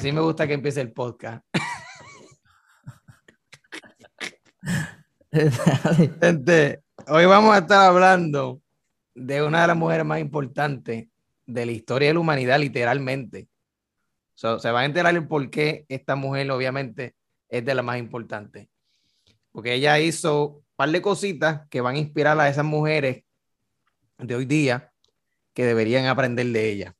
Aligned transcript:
así 0.00 0.12
me 0.12 0.22
gusta 0.22 0.46
que 0.46 0.54
empiece 0.54 0.80
el 0.80 0.92
podcast. 0.92 1.44
Gente, 6.22 6.80
hoy 7.06 7.26
vamos 7.26 7.54
a 7.54 7.58
estar 7.58 7.86
hablando 7.86 8.62
de 9.14 9.42
una 9.42 9.60
de 9.60 9.66
las 9.66 9.76
mujeres 9.76 10.06
más 10.06 10.18
importantes 10.18 11.06
de 11.44 11.66
la 11.66 11.72
historia 11.72 12.08
de 12.08 12.14
la 12.14 12.20
humanidad, 12.20 12.58
literalmente. 12.58 13.48
se 14.34 14.70
va 14.70 14.80
a 14.80 14.84
enterar 14.86 15.14
el 15.14 15.28
por 15.28 15.50
qué 15.50 15.84
esta 15.86 16.16
mujer, 16.16 16.50
obviamente, 16.50 17.14
es 17.50 17.62
de 17.62 17.74
las 17.74 17.84
más 17.84 17.98
importantes. 17.98 18.68
Porque 19.52 19.74
ella 19.74 20.00
hizo 20.00 20.46
un 20.46 20.64
par 20.76 20.88
de 20.88 21.02
cositas 21.02 21.68
que 21.68 21.82
van 21.82 21.96
a 21.96 21.98
inspirar 21.98 22.40
a 22.40 22.48
esas 22.48 22.64
mujeres 22.64 23.22
de 24.16 24.34
hoy 24.34 24.46
día 24.46 24.94
que 25.52 25.66
deberían 25.66 26.06
aprender 26.06 26.46
de 26.46 26.70
ella. 26.70 26.96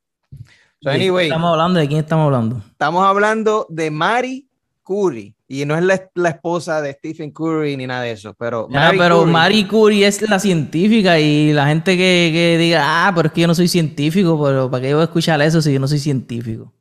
Estamos 0.81 1.51
hablando 1.51 1.79
de 1.79 1.87
quién 1.87 1.99
estamos 1.99 2.25
hablando. 2.25 2.63
Estamos 2.71 3.05
hablando 3.05 3.67
de 3.69 3.91
Mari 3.91 4.47
Curry. 4.83 5.35
Y 5.47 5.65
no 5.65 5.77
es 5.77 5.83
la, 5.83 6.29
esposa 6.29 6.81
de 6.81 6.93
Stephen 6.93 7.31
Curry 7.31 7.75
ni 7.75 7.85
nada 7.85 8.03
de 8.03 8.11
eso, 8.11 8.33
pero... 8.35 8.69
Mary 8.69 8.97
pero 8.97 9.19
Curry, 9.19 9.31
Marie 9.31 9.67
Curry 9.67 10.03
es 10.05 10.21
la 10.21 10.39
científica 10.39 11.19
y 11.19 11.51
la 11.51 11.67
gente 11.67 11.97
que, 11.97 12.57
diga, 12.57 13.07
ah, 13.07 13.11
pero 13.13 13.27
es 13.27 13.33
que 13.33 13.41
yo 13.41 13.47
no 13.47 13.55
soy 13.55 13.67
científico, 13.67 14.41
pero 14.41 14.71
¿para 14.71 14.81
qué 14.81 14.93
voy 14.93 15.01
a 15.01 15.05
escuchar 15.05 15.41
eso 15.41 15.61
si 15.61 15.73
yo 15.73 15.79
no 15.79 15.89
soy 15.89 15.99
científico? 15.99 16.73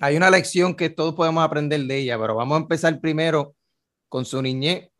Hay 0.00 0.16
una 0.16 0.28
lección 0.28 0.74
que 0.74 0.90
todos 0.90 1.14
podemos 1.14 1.44
aprender 1.44 1.80
de 1.82 1.98
ella, 1.98 2.18
pero 2.18 2.34
vamos 2.34 2.56
a 2.56 2.62
empezar 2.62 3.00
primero 3.00 3.54
con 4.08 4.24
su 4.24 4.42
niñez. 4.42 4.90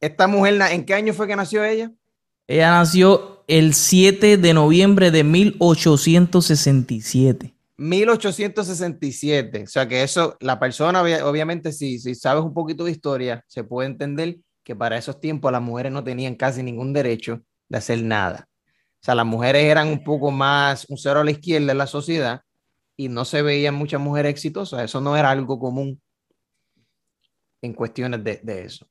Esta 0.00 0.26
mujer, 0.26 0.58
¿en 0.70 0.86
qué 0.86 0.94
año 0.94 1.12
fue 1.12 1.26
que 1.26 1.36
nació 1.36 1.64
ella? 1.64 1.90
Ella 2.46 2.70
nació 2.70 3.35
el 3.46 3.74
7 3.74 4.36
de 4.36 4.54
noviembre 4.54 5.10
de 5.10 5.24
1867. 5.24 7.54
1867, 7.78 9.64
o 9.64 9.66
sea 9.66 9.86
que 9.86 10.02
eso, 10.02 10.36
la 10.40 10.58
persona, 10.58 11.02
obviamente, 11.02 11.72
si, 11.72 11.98
si 11.98 12.14
sabes 12.14 12.42
un 12.42 12.54
poquito 12.54 12.84
de 12.84 12.92
historia, 12.92 13.44
se 13.46 13.64
puede 13.64 13.88
entender 13.88 14.38
que 14.64 14.74
para 14.74 14.96
esos 14.96 15.20
tiempos 15.20 15.52
las 15.52 15.62
mujeres 15.62 15.92
no 15.92 16.02
tenían 16.02 16.34
casi 16.34 16.62
ningún 16.62 16.92
derecho 16.92 17.42
de 17.68 17.78
hacer 17.78 18.02
nada. 18.02 18.48
O 19.00 19.04
sea, 19.06 19.14
las 19.14 19.26
mujeres 19.26 19.62
eran 19.62 19.88
un 19.88 20.02
poco 20.02 20.30
más 20.30 20.86
un 20.88 20.96
cero 20.96 21.20
a 21.20 21.24
la 21.24 21.30
izquierda 21.30 21.68
de 21.68 21.74
la 21.74 21.86
sociedad 21.86 22.40
y 22.96 23.08
no 23.08 23.24
se 23.24 23.42
veían 23.42 23.74
muchas 23.74 24.00
mujeres 24.00 24.30
exitosas. 24.30 24.82
Eso 24.82 25.00
no 25.00 25.16
era 25.16 25.30
algo 25.30 25.58
común 25.58 26.00
en 27.62 27.74
cuestiones 27.74 28.24
de, 28.24 28.64
eso. 28.64 28.86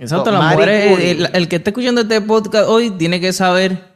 Exacto, 0.00 0.30
las 0.30 0.54
mujeres, 0.54 0.98
el, 0.98 1.28
el, 1.32 1.48
que 1.48 1.56
esté 1.56 1.70
escuchando 1.70 2.00
este 2.00 2.20
podcast 2.22 2.68
hoy 2.68 2.90
tiene 2.90 3.20
que 3.20 3.32
saber 3.32 3.90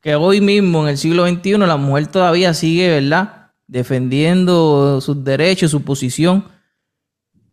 que 0.00 0.14
hoy 0.14 0.40
mismo, 0.40 0.82
en 0.82 0.90
el 0.90 0.98
siglo 0.98 1.26
XXI, 1.26 1.56
la 1.58 1.76
mujer 1.76 2.06
todavía 2.06 2.54
sigue, 2.54 2.88
¿verdad? 2.88 3.50
Defendiendo 3.66 5.00
sus 5.00 5.24
derechos, 5.24 5.70
su 5.70 5.82
posición. 5.82 6.44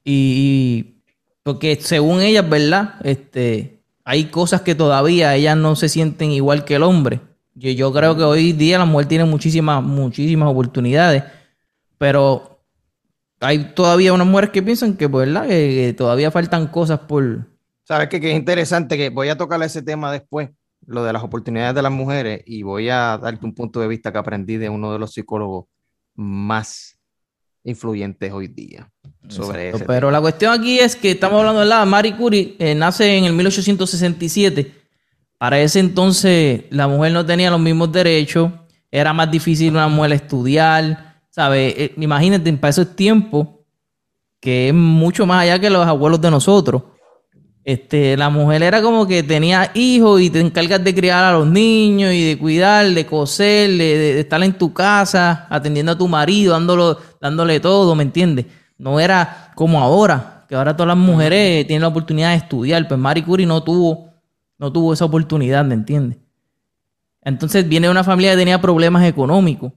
Y, 0.04 1.02
porque 1.42 1.78
según 1.82 2.22
ellas, 2.22 2.48
¿verdad? 2.48 2.96
Este, 3.04 3.82
hay 4.04 4.26
cosas 4.26 4.62
que 4.62 4.76
todavía 4.76 5.34
ellas 5.36 5.58
no 5.58 5.76
se 5.76 5.90
sienten 5.90 6.32
igual 6.32 6.66
que 6.66 6.76
el 6.76 6.84
hombre. 6.84 7.22
Yo, 7.56 7.72
yo 7.72 7.94
creo 7.94 8.16
que 8.16 8.24
hoy 8.24 8.52
día 8.52 8.78
la 8.78 8.86
mujer 8.86 9.08
tiene 9.08 9.26
muchísimas, 9.26 9.82
muchísimas 9.82 10.50
oportunidades, 10.50 11.24
pero 11.98 12.60
hay 13.40 13.74
todavía 13.74 14.14
unas 14.14 14.28
mujeres 14.28 14.50
que 14.52 14.62
piensan 14.62 14.98
que, 14.98 15.08
pues, 15.10 15.28
¿verdad? 15.28 15.48
Que, 15.48 15.94
todavía 15.98 16.30
faltan 16.30 16.68
cosas 16.68 17.00
por... 17.00 17.55
¿Sabes 17.86 18.10
qué? 18.10 18.20
Que 18.20 18.32
es 18.32 18.36
interesante 18.36 18.98
que 18.98 19.10
voy 19.10 19.30
a 19.30 19.38
tocar 19.38 19.62
ese 19.62 19.84
tema 19.84 20.12
después 20.12 20.50
lo 20.88 21.04
de 21.04 21.14
las 21.14 21.24
oportunidades 21.24 21.76
de 21.76 21.82
las 21.84 21.92
mujeres 21.92 22.42
y 22.46 22.64
voy 22.64 22.90
a 22.90 23.18
darte 23.18 23.46
un 23.46 23.54
punto 23.54 23.80
de 23.80 23.88
vista 23.88 24.12
que 24.12 24.18
aprendí 24.18 24.58
de 24.58 24.70
uno 24.70 24.92
de 24.92 25.00
los 25.00 25.14
psicólogos 25.14 25.66
más 26.16 26.98
influyentes 27.64 28.32
hoy 28.32 28.48
día 28.48 28.92
sobre 29.28 29.70
eso. 29.70 29.86
Pero 29.86 30.10
la 30.12 30.20
cuestión 30.20 30.54
aquí 30.54 30.80
es 30.80 30.96
que 30.96 31.12
estamos 31.12 31.40
hablando 31.40 31.62
de 31.62 31.68
la 31.68 31.86
Marie 31.86 32.16
Curie, 32.16 32.56
eh, 32.60 32.76
nace 32.76 33.18
en 33.18 33.26
el 33.26 33.34
1867. 33.34 34.72
Para 35.38 35.60
ese 35.60 35.80
entonces 35.80 36.64
la 36.72 36.88
mujer 36.88 37.12
no 37.12 37.26
tenía 37.26 37.52
los 37.52 37.60
mismos 37.60 37.92
derechos, 37.92 38.52
era 38.92 39.14
más 39.14 39.30
difícil 39.30 39.72
una 39.72 39.88
mujer 39.88 40.14
estudiar, 40.14 41.22
¿sabes? 41.30 41.74
Eh, 41.78 41.94
imagínate, 41.98 42.52
para 42.54 42.70
esos 42.70 42.96
tiempos, 42.96 43.48
que 44.40 44.70
es 44.70 44.74
mucho 44.74 45.26
más 45.26 45.44
allá 45.44 45.60
que 45.60 45.70
los 45.70 45.86
abuelos 45.86 46.22
de 46.22 46.32
nosotros 46.32 46.82
este, 47.66 48.16
la 48.16 48.30
mujer 48.30 48.62
era 48.62 48.80
como 48.84 49.08
que 49.08 49.24
tenía 49.24 49.72
hijos 49.74 50.22
y 50.22 50.30
te 50.30 50.40
encargas 50.40 50.84
de 50.84 50.94
criar 50.94 51.24
a 51.24 51.32
los 51.32 51.48
niños 51.48 52.14
y 52.14 52.24
de 52.24 52.38
cuidar, 52.38 52.86
de 52.86 53.08
coser, 53.08 53.72
de, 53.72 54.20
estar 54.20 54.42
en 54.44 54.54
tu 54.54 54.72
casa, 54.72 55.48
atendiendo 55.50 55.94
a 55.94 55.98
tu 55.98 56.08
marido, 56.08 56.54
dándolo, 56.54 57.00
dándole 57.20 57.60
todo, 57.60 57.96
¿me 57.96 58.04
entiendes? 58.04 58.46
No 58.78 59.00
era 59.00 59.52
como 59.56 59.82
ahora, 59.82 60.46
que 60.48 60.54
ahora 60.54 60.76
todas 60.76 60.90
las 60.90 60.98
mujeres 60.98 61.66
tienen 61.66 61.82
la 61.82 61.88
oportunidad 61.88 62.30
de 62.30 62.36
estudiar, 62.36 62.88
pues 62.88 63.00
Marie 63.00 63.24
Curie 63.24 63.48
no 63.48 63.64
tuvo, 63.64 64.14
no 64.60 64.72
tuvo 64.72 64.94
esa 64.94 65.06
oportunidad, 65.06 65.66
¿me 65.66 65.74
entiendes? 65.74 66.20
Entonces 67.24 67.68
viene 67.68 67.90
una 67.90 68.04
familia 68.04 68.34
que 68.34 68.38
tenía 68.38 68.62
problemas 68.62 69.04
económicos, 69.06 69.74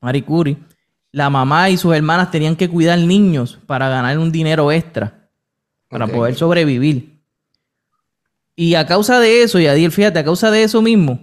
Marie 0.00 0.24
Curie. 0.24 0.56
La 1.12 1.28
mamá 1.28 1.68
y 1.68 1.76
sus 1.76 1.94
hermanas 1.94 2.30
tenían 2.30 2.56
que 2.56 2.70
cuidar 2.70 2.98
niños 3.00 3.58
para 3.66 3.90
ganar 3.90 4.16
un 4.16 4.32
dinero 4.32 4.72
extra 4.72 5.19
para 5.90 6.06
poder 6.06 6.34
sobrevivir. 6.36 7.20
Y 8.54 8.74
a 8.76 8.86
causa 8.86 9.18
de 9.18 9.42
eso, 9.42 9.58
y 9.58 9.66
Adiel, 9.66 9.90
fíjate, 9.90 10.20
a 10.20 10.24
causa 10.24 10.50
de 10.50 10.62
eso 10.62 10.80
mismo, 10.80 11.18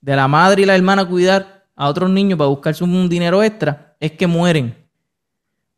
de 0.00 0.16
la 0.16 0.28
madre 0.28 0.62
y 0.62 0.64
la 0.66 0.74
hermana 0.74 1.06
cuidar 1.06 1.66
a 1.76 1.88
otros 1.88 2.10
niños 2.10 2.36
para 2.36 2.48
buscarse 2.48 2.82
un 2.82 3.08
dinero 3.08 3.42
extra, 3.42 3.96
es 4.00 4.12
que 4.12 4.26
mueren. 4.26 4.76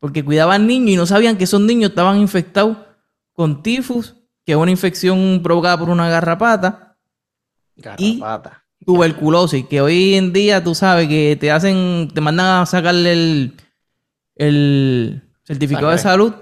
Porque 0.01 0.25
cuidaban 0.25 0.67
niños 0.67 0.91
y 0.91 0.97
no 0.97 1.07
sabían 1.07 1.37
que 1.37 1.45
esos 1.45 1.61
niños 1.61 1.91
estaban 1.91 2.19
infectados 2.19 2.79
con 3.33 3.63
tifus, 3.63 4.15
que 4.45 4.53
es 4.53 4.59
una 4.59 4.71
infección 4.71 5.41
provocada 5.43 5.79
por 5.79 5.91
una 5.91 6.09
garrapata. 6.09 6.97
Garrapata. 7.77 8.63
Y 8.81 8.85
tuberculosis, 8.85 9.67
que 9.67 9.81
hoy 9.81 10.15
en 10.15 10.33
día 10.33 10.63
tú 10.65 10.75
sabes 10.75 11.09
que 11.09 11.37
te 11.39 11.51
hacen, 11.51 12.09
te 12.15 12.21
mandan 12.21 12.63
a 12.63 12.67
sacarle 12.67 13.13
el, 13.13 13.57
el 14.37 15.23
certificado 15.45 15.91
de 15.91 15.99
salud 15.99 16.33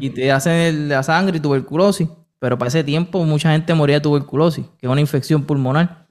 y 0.00 0.10
te 0.10 0.30
hacen 0.32 0.88
la 0.88 1.02
sangre 1.02 1.38
y 1.38 1.40
tuberculosis. 1.40 2.08
Pero 2.38 2.56
para 2.56 2.68
ese 2.68 2.82
tiempo 2.82 3.22
mucha 3.24 3.52
gente 3.52 3.74
moría 3.74 3.96
de 3.96 4.00
tuberculosis, 4.00 4.64
que 4.78 4.86
es 4.86 4.90
una 4.90 5.00
infección 5.00 5.44
pulmonar. 5.44 6.06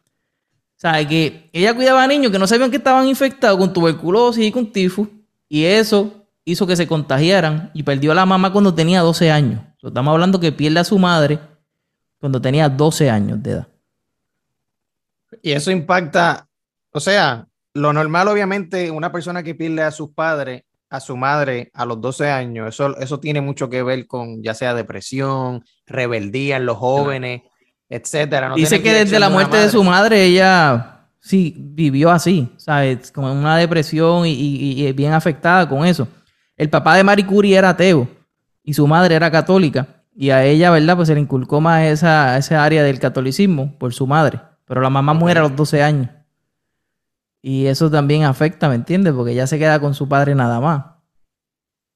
O 0.77 0.81
sea, 0.81 1.05
que 1.07 1.49
ella 1.51 1.73
cuidaba 1.73 2.03
a 2.03 2.07
niños 2.07 2.31
que 2.31 2.39
no 2.39 2.47
sabían 2.47 2.71
que 2.71 2.77
estaban 2.77 3.07
infectados 3.07 3.57
con 3.57 3.73
tuberculosis 3.73 4.45
y 4.45 4.51
con 4.51 4.71
tifus. 4.71 5.07
Y 5.49 5.65
eso 5.65 6.27
hizo 6.45 6.65
que 6.67 6.75
se 6.75 6.87
contagiaran 6.87 7.71
y 7.73 7.83
perdió 7.83 8.11
a 8.11 8.15
la 8.15 8.25
mamá 8.25 8.51
cuando 8.53 8.73
tenía 8.73 9.01
12 9.01 9.31
años. 9.31 9.61
estamos 9.81 10.11
hablando 10.11 10.39
que 10.39 10.51
pierde 10.51 10.79
a 10.79 10.83
su 10.83 10.97
madre 10.97 11.39
cuando 12.19 12.39
tenía 12.39 12.69
12 12.69 13.09
años 13.09 13.41
de 13.41 13.51
edad. 13.51 13.67
Y 15.41 15.51
eso 15.51 15.71
impacta, 15.71 16.47
o 16.91 16.99
sea, 16.99 17.47
lo 17.73 17.93
normal 17.93 18.27
obviamente, 18.27 18.91
una 18.91 19.11
persona 19.11 19.43
que 19.43 19.55
pierde 19.55 19.81
a 19.81 19.91
sus 19.91 20.09
padres 20.09 20.63
a 20.89 20.99
su 20.99 21.15
madre 21.15 21.71
a 21.73 21.85
los 21.85 22.01
12 22.01 22.29
años, 22.29 22.67
eso, 22.67 22.97
eso 22.97 23.19
tiene 23.19 23.41
mucho 23.41 23.69
que 23.69 23.83
ver 23.83 24.07
con 24.07 24.41
ya 24.41 24.53
sea 24.53 24.73
depresión, 24.73 25.63
rebeldía 25.85 26.57
en 26.57 26.65
los 26.65 26.77
jóvenes, 26.77 27.43
etcétera. 27.87 28.53
Dice 28.55 28.81
que 28.81 28.93
desde 28.93 29.19
la 29.19 29.29
muerte 29.29 29.57
de, 29.57 29.69
su 29.69 29.83
madre 29.83 30.23
ella 30.23 31.07
sí 31.19 31.55
vivió 31.57 32.11
así, 32.11 32.51
¿sabes? 32.57 33.11
Como 33.11 33.31
una 33.31 33.57
depresión 33.57 34.23
y, 34.25 34.91
bien 34.93 35.13
afectada 35.13 35.67
con 35.67 35.85
eso. 35.85 36.07
El 36.55 36.69
papá 36.69 36.95
de 36.95 37.03
Marie 37.03 37.25
Curie 37.25 37.57
era 37.57 37.69
ateo 37.69 38.07
y 38.63 38.73
su 38.73 38.87
madre 38.87 39.15
era 39.15 39.31
católica. 39.31 39.87
Y 40.15 40.31
a 40.31 40.43
ella, 40.43 40.69
¿verdad? 40.69 40.97
Pues 40.97 41.07
se 41.07 41.15
le 41.15 41.21
inculcó 41.21 41.61
más 41.61 41.83
esa, 41.83 42.37
esa 42.37 42.63
área 42.63 42.83
del 42.83 42.99
catolicismo 42.99 43.77
por 43.77 43.93
su 43.93 44.05
madre. 44.05 44.41
Pero 44.65 44.81
la 44.81 44.89
mamá 44.89 45.13
muere 45.13 45.39
a 45.39 45.43
los 45.43 45.55
12 45.55 45.81
años. 45.81 46.09
Y 47.41 47.67
eso 47.67 47.89
también 47.89 48.23
afecta, 48.23 48.67
¿me 48.69 48.75
entiendes? 48.75 49.13
Porque 49.13 49.31
ella 49.31 49.47
se 49.47 49.57
queda 49.57 49.79
con 49.79 49.93
su 49.93 50.07
padre 50.07 50.35
nada 50.35 50.59
más. 50.59 50.85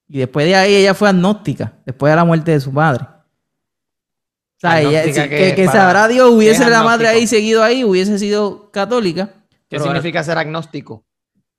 Y 0.07 0.19
después 0.19 0.45
de 0.45 0.55
ahí 0.55 0.75
ella 0.75 0.93
fue 0.93 1.09
agnóstica, 1.09 1.73
después 1.85 2.11
de 2.11 2.15
la 2.15 2.25
muerte 2.25 2.51
de 2.51 2.59
su 2.59 2.73
padre. 2.73 3.03
O 3.03 4.59
sea, 4.59 4.81
ella, 4.81 5.03
que, 5.27 5.67
sabrá 5.67 6.07
Dios, 6.07 6.31
hubiese 6.31 6.69
la 6.69 6.83
madre 6.83 7.07
ahí 7.07 7.27
seguido 7.27 7.63
ahí, 7.63 7.83
hubiese 7.83 8.17
sido 8.17 8.71
católica. 8.71 9.33
¿Qué 9.67 9.79
significa 9.79 10.23
ser 10.23 10.37
agnóstico? 10.37 11.03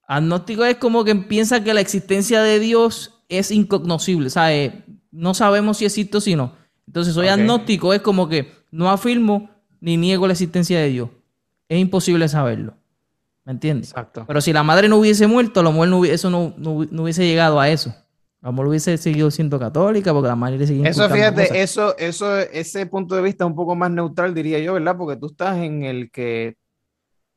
Agnóstico 0.06 0.64
es 0.64 0.76
como 0.76 1.04
que 1.04 1.14
piensa 1.14 1.62
que 1.62 1.74
la 1.74 1.80
existencia 1.80 2.42
de 2.42 2.60
Dios 2.60 3.22
es 3.28 3.50
incognoscible, 3.50 4.30
¿sabes? 4.30 4.72
No 5.10 5.34
sabemos 5.34 5.78
si 5.78 5.84
existe 5.84 6.16
o 6.16 6.20
si 6.20 6.36
no. 6.36 6.54
Entonces, 6.86 7.14
soy 7.14 7.28
agnóstico, 7.28 7.92
es 7.92 8.00
como 8.00 8.28
que 8.28 8.52
no 8.70 8.90
afirmo 8.90 9.50
ni 9.80 9.96
niego 9.96 10.26
la 10.26 10.32
existencia 10.32 10.78
de 10.78 10.88
Dios. 10.88 11.10
Es 11.68 11.78
imposible 11.78 12.28
saberlo. 12.28 12.76
¿Me 13.44 13.52
entiendes? 13.52 13.90
Exacto. 13.90 14.24
Pero 14.26 14.40
si 14.40 14.52
la 14.52 14.62
madre 14.62 14.88
no 14.88 14.96
hubiese 14.96 15.26
muerto, 15.26 15.60
a 15.60 15.62
lo 15.62 15.72
mejor 15.72 15.88
no, 15.88 16.04
eso 16.04 16.30
no, 16.30 16.54
no, 16.56 17.02
hubiese 17.02 17.26
llegado 17.26 17.60
a 17.60 17.68
eso. 17.68 17.90
A 18.40 18.48
lo 18.48 18.52
mejor 18.52 18.68
hubiese 18.68 18.96
seguido 18.96 19.30
siendo 19.30 19.58
católica 19.58 20.12
porque 20.12 20.28
la 20.28 20.36
madre 20.36 20.58
le 20.58 20.66
seguía 20.66 20.88
Eso, 20.88 21.08
fíjate, 21.08 21.62
eso, 21.62 21.96
eso, 21.96 22.38
ese 22.38 22.86
punto 22.86 23.14
de 23.14 23.22
vista 23.22 23.44
es 23.44 23.48
un 23.48 23.56
poco 23.56 23.74
más 23.74 23.90
neutral, 23.90 24.34
diría 24.34 24.58
yo, 24.58 24.74
¿verdad? 24.74 24.96
Porque 24.96 25.18
tú 25.18 25.26
estás 25.26 25.58
en 25.58 25.82
el 25.82 26.10
que 26.10 26.56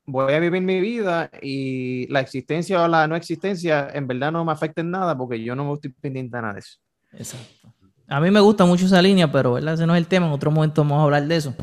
voy 0.06 0.34
a 0.34 0.40
vivir 0.40 0.62
mi 0.62 0.80
vida 0.80 1.30
y 1.42 2.08
la 2.08 2.22
existencia 2.22 2.82
o 2.82 2.88
la 2.88 3.08
no 3.08 3.16
existencia 3.16 3.90
en 3.94 4.08
verdad 4.08 4.32
no 4.32 4.46
me 4.46 4.54
afecta 4.54 4.80
en 4.82 4.92
nada 4.92 5.18
porque 5.18 5.44
yo 5.44 5.56
no 5.56 5.66
me 5.66 5.74
estoy 5.74 5.92
pendiente 5.92 6.38
de 6.38 6.42
nada 6.42 6.54
de 6.54 6.60
eso. 6.60 6.78
Exacto. 7.12 7.74
A 8.08 8.22
mí 8.22 8.32
me 8.32 8.40
gusta 8.40 8.64
mucho 8.66 8.86
esa 8.86 9.02
línea, 9.02 9.30
pero 9.30 9.54
¿verdad? 9.54 9.74
ese 9.74 9.86
no 9.86 9.94
es 9.94 10.00
el 10.00 10.08
tema. 10.08 10.28
En 10.28 10.32
otro 10.32 10.50
momento 10.50 10.82
vamos 10.82 11.00
a 11.00 11.04
hablar 11.04 11.28
de 11.28 11.36
eso. 11.36 11.54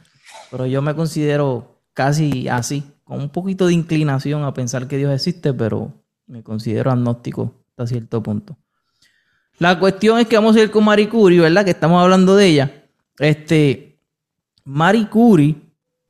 Pero 0.50 0.66
yo 0.66 0.82
me 0.82 0.94
considero 0.94 1.80
casi 1.94 2.48
así, 2.48 2.84
con 3.04 3.20
un 3.20 3.28
poquito 3.28 3.66
de 3.66 3.74
inclinación 3.74 4.44
a 4.44 4.54
pensar 4.54 4.88
que 4.88 4.96
Dios 4.96 5.12
existe, 5.12 5.52
pero 5.52 5.92
me 6.26 6.42
considero 6.42 6.90
agnóstico 6.90 7.54
hasta 7.70 7.86
cierto 7.86 8.22
punto. 8.22 8.56
La 9.58 9.78
cuestión 9.78 10.18
es 10.18 10.26
que 10.26 10.36
vamos 10.36 10.56
a 10.56 10.60
ir 10.60 10.70
con 10.70 10.84
Marie 10.84 11.08
Curie, 11.08 11.40
¿verdad? 11.40 11.64
Que 11.64 11.70
estamos 11.70 12.02
hablando 12.02 12.34
de 12.34 12.46
ella. 12.46 12.84
Este, 13.18 13.98
Marie 14.64 15.08
Curie, 15.08 15.56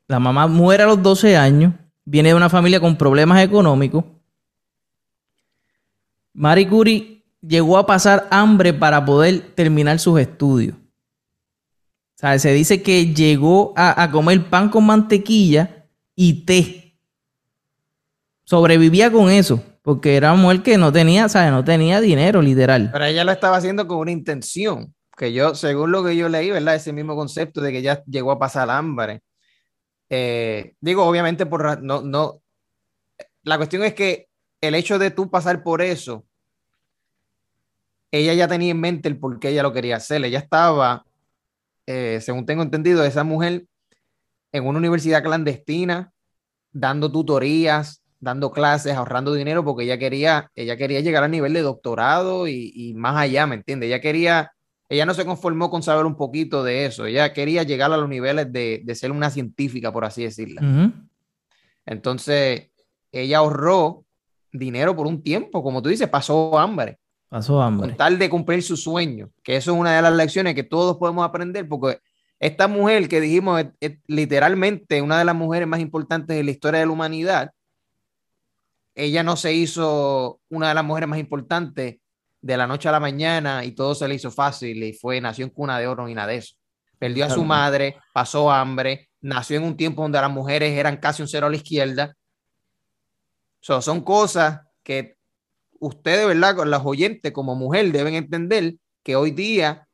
la 0.09 0.19
mamá 0.19 0.47
muere 0.47 0.85
a 0.85 0.87
los 0.87 1.03
12 1.03 1.37
años, 1.37 1.75
viene 2.05 2.31
de 2.31 2.35
una 2.35 2.49
familia 2.49 2.81
con 2.81 2.97
problemas 2.97 3.43
económicos. 3.43 4.05
Marie 6.33 6.69
Curie 6.69 7.25
llegó 7.41 7.77
a 7.77 7.87
pasar 7.87 8.27
hambre 8.31 8.73
para 8.73 9.05
poder 9.05 9.53
terminar 9.55 9.99
sus 9.99 10.19
estudios. 10.19 10.77
O 10.77 12.17
sea, 12.17 12.39
se 12.39 12.53
dice 12.53 12.83
que 12.83 13.13
llegó 13.13 13.75
a, 13.77 14.11
comer 14.11 14.49
pan 14.49 14.69
con 14.69 14.87
mantequilla 14.87 15.87
y 16.15 16.45
té. 16.45 16.84
Sobrevivía 18.45 19.11
con 19.11 19.31
eso, 19.31 19.63
porque 19.83 20.17
era 20.17 20.33
una 20.33 20.43
mujer 20.43 20.63
que 20.63 20.79
no 20.79 20.93
tenía, 20.93 21.29
¿sabes? 21.29 21.51
No 21.51 21.65
tenía 21.65 22.01
dinero, 22.01 22.43
literal. 22.43 22.91
Pero 22.93 23.05
ella 23.05 23.25
lo 23.25 23.33
estaba 23.33 23.57
haciendo 23.57 23.87
con 23.87 23.99
una 23.99 24.11
intención, 24.11 24.95
que 25.17 25.33
yo, 25.33 25.55
según 25.55 25.93
lo 25.93 26.05
que 26.05 26.17
yo 26.17 26.29
leí, 26.29 26.51
¿verdad? 26.51 26.75
Ese 26.75 26.93
mismo 26.93 27.17
concepto 27.17 27.61
de 27.61 27.73
que 27.73 27.79
ella 27.79 28.03
llegó 28.07 28.33
a 28.33 28.39
pasar 28.39 28.71
hambre. 28.71 29.23
Eh, 30.11 30.75
digo, 30.81 31.05
obviamente, 31.05 31.47
por 31.47 31.83
no, 31.83 32.03
no. 32.03 32.41
La 33.43 33.57
cuestión 33.57 33.83
es 33.85 33.95
que 33.95 34.29
el 34.61 34.75
hecho 34.75 34.99
de 34.99 35.11
tú 35.11 35.31
pasar 35.31 35.63
por 35.63 35.83
eso 35.83 36.25
ella 38.15 38.33
ya 38.33 38.47
tenía 38.47 38.71
en 38.71 38.81
mente 38.81 39.09
el 39.09 39.19
por 39.19 39.41
qué 39.41 39.49
ella 39.49 39.65
lo 39.65 39.73
quería 39.73 39.97
hacer. 39.97 40.25
Ella 40.25 40.39
estaba, 40.39 41.05
eh, 41.87 42.21
según 42.23 42.47
tengo 42.47 42.63
entendido, 42.63 43.05
esa 43.05 43.25
mujer 43.25 43.67
en 44.53 44.67
una 44.67 44.79
universidad 44.79 45.23
clandestina, 45.23 46.13
dando 46.71 47.11
tutorías, 47.11 48.04
dando 48.25 48.51
clases, 48.51 48.95
ahorrando 48.95 49.35
dinero, 49.35 49.65
porque 49.65 49.85
ella 49.85 49.99
quería, 49.99 50.51
ella 50.55 50.77
quería 50.77 51.01
llegar 51.01 51.23
a 51.23 51.29
nivel 51.29 51.53
de 51.53 51.63
doctorado 51.63 52.49
y, 52.49 52.93
más 52.97 53.17
allá, 53.17 53.47
¿me 53.47 53.57
entiende? 53.57 53.87
Ella 53.87 54.01
quería, 54.01 54.53
ella 54.89 55.07
no 55.07 55.15
se 55.15 55.25
conformó 55.25 55.71
con 55.71 55.83
saber 55.83 56.07
un 56.07 56.17
poquito 56.17 56.65
de 56.65 56.87
eso, 56.87 57.07
ella 57.07 57.33
quería 57.33 57.63
llegar 57.63 57.93
a 57.93 57.97
los 57.97 58.09
niveles 58.09 58.53
de, 58.53 58.83
ser 58.95 59.13
una 59.13 59.31
científica, 59.31 59.93
por 59.93 60.05
así 60.05 60.25
decirlo. 60.25 60.61
Entonces, 61.87 62.71
ella 63.13 63.39
ahorró 63.39 64.05
dinero 64.51 64.97
por 64.97 65.07
un 65.07 65.23
tiempo, 65.23 65.63
como 65.63 65.83
tú 65.83 65.91
dices, 65.91 66.09
pasó 66.09 66.59
hambre. 66.59 66.99
Pasó 67.29 67.61
hambre. 67.61 67.89
Con 67.89 67.97
tal 67.97 68.19
de 68.19 68.31
cumplir 68.31 68.63
su 68.63 68.77
sueño, 68.77 69.31
que 69.43 69.57
eso 69.57 69.73
es 69.73 69.79
una 69.79 69.95
de 69.95 70.03
las 70.03 70.15
lecciones 70.15 70.55
que 70.55 70.63
todos 70.63 70.97
podemos 70.97 71.25
aprender, 71.25 71.69
porque 71.69 71.99
esta 72.39 72.69
mujer 72.69 73.09
que 73.09 73.21
dijimos 73.21 73.65
es, 73.81 73.99
literalmente 74.07 75.03
una 75.03 75.19
de 75.19 75.25
las 75.25 75.35
mujeres 75.35 75.69
más 75.69 75.81
importantes 75.81 76.37
de 76.37 76.45
la 76.45 76.51
historia 76.51 76.81
de 76.81 76.87
la 76.87 76.93
humanidad, 76.93 77.51
ella 78.95 79.23
no 79.23 79.37
se 79.37 79.53
hizo 79.53 80.41
una 80.49 80.69
de 80.69 80.75
las 80.75 80.85
mujeres 80.85 81.09
más 81.09 81.19
importantes 81.19 81.97
de 82.41 82.57
la 82.57 82.67
noche 82.67 82.89
a 82.89 82.93
la 82.93 83.01
mañana 83.01 83.65
y 83.65 83.73
todo 83.73 83.95
se 83.95 84.07
le 84.07 84.15
hizo 84.15 84.31
fácil 84.31 84.83
y 84.83 84.93
fue, 84.93 85.21
nació 85.21 85.45
en 85.45 85.51
cuna 85.51 85.79
de 85.79 85.87
oro 85.87 86.09
y 86.09 86.15
nada 86.15 86.29
de 86.29 86.37
eso. 86.37 86.55
Perdió 86.99 87.25
a 87.25 87.31
su 87.31 87.45
madre, 87.45 87.97
pasó 88.13 88.51
hambre, 88.51 89.11
nació 89.21 89.57
en 89.57 89.65
un 89.65 89.77
tiempo 89.77 90.03
donde 90.03 90.21
las 90.21 90.31
mujeres 90.31 90.73
eran 90.79 90.99
casi 90.99 91.23
un 91.23 91.29
cero 91.29 91.47
a 91.47 91.51
la 91.51 91.57
izquierda. 91.57 92.15
son 93.61 94.03
cosas 94.03 94.61
que 94.83 95.17
ustedes, 95.81 96.27
¿verdad? 96.27 96.57
Con 96.57 96.71
las 96.71 96.83
oyentes 96.85 97.33
como 97.33 97.57
mujer 97.57 97.91
deben 97.91 98.15
entender 98.15 98.75
que 99.03 99.17
hoy 99.17 99.33
día 99.33 99.89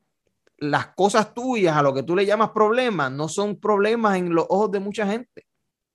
las 0.59 0.89
cosas 0.89 1.33
tuyas, 1.33 1.77
a 1.77 1.83
lo 1.83 1.95
que 1.95 2.03
tú 2.03 2.15
le 2.15 2.27
llamas 2.27 2.51
problemas, 2.51 3.11
no 3.11 3.29
son 3.29 3.59
problemas 3.59 4.19
en 4.19 4.35
los 4.35 4.47
ojos 4.49 4.71
de 4.71 4.81
mucha 4.81 5.07
gente. 5.07 5.47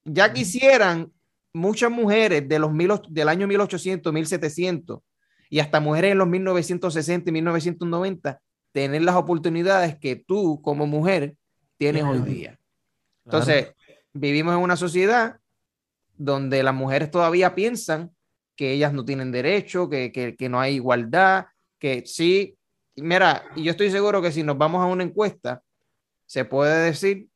Ya 0.03 0.33
quisieran 0.33 1.11
muchas 1.55 1.89
mujeres 1.89 2.47
de 2.47 2.59
los 2.59 2.71
mil, 2.71 2.91
del 3.09 3.29
año 3.29 3.47
1800, 3.47 4.11
1700 4.11 4.99
y 5.49 5.59
hasta 5.59 5.79
mujeres 5.79 6.11
en 6.11 6.17
los 6.17 6.27
1960 6.27 7.29
y 7.29 7.33
1990 7.33 8.41
tener 8.71 9.01
las 9.01 9.15
oportunidades 9.15 9.97
que 9.97 10.17
tú 10.17 10.61
como 10.61 10.85
mujer 10.85 11.37
tienes 11.77 12.03
hoy 12.03 12.19
día. 12.19 12.59
Entonces, 13.23 13.71
vivimos 14.13 14.53
en 14.53 14.61
una 14.61 14.75
sociedad 14.75 15.37
donde 16.17 16.61
las 16.61 16.75
mujeres 16.75 17.09
todavía 17.09 17.55
piensan 17.55 18.11
que 18.55 18.73
ellas 18.73 18.93
no 18.93 19.05
tienen 19.05 19.31
derecho, 19.31 19.89
que, 19.89 20.35
no 20.49 20.59
hay 20.59 20.75
igualdad, 20.75 21.45
que 21.79 22.03
sí, 22.05 22.57
mira, 22.95 23.43
y 23.55 23.63
yo 23.63 23.71
estoy 23.71 23.91
seguro 23.91 24.21
que 24.21 24.31
si 24.31 24.43
nos 24.43 24.57
vamos 24.57 24.81
a 24.81 24.87
una 24.87 25.03
encuesta, 25.03 25.61
se 26.25 26.43
puede 26.43 26.85
decir 26.85 27.29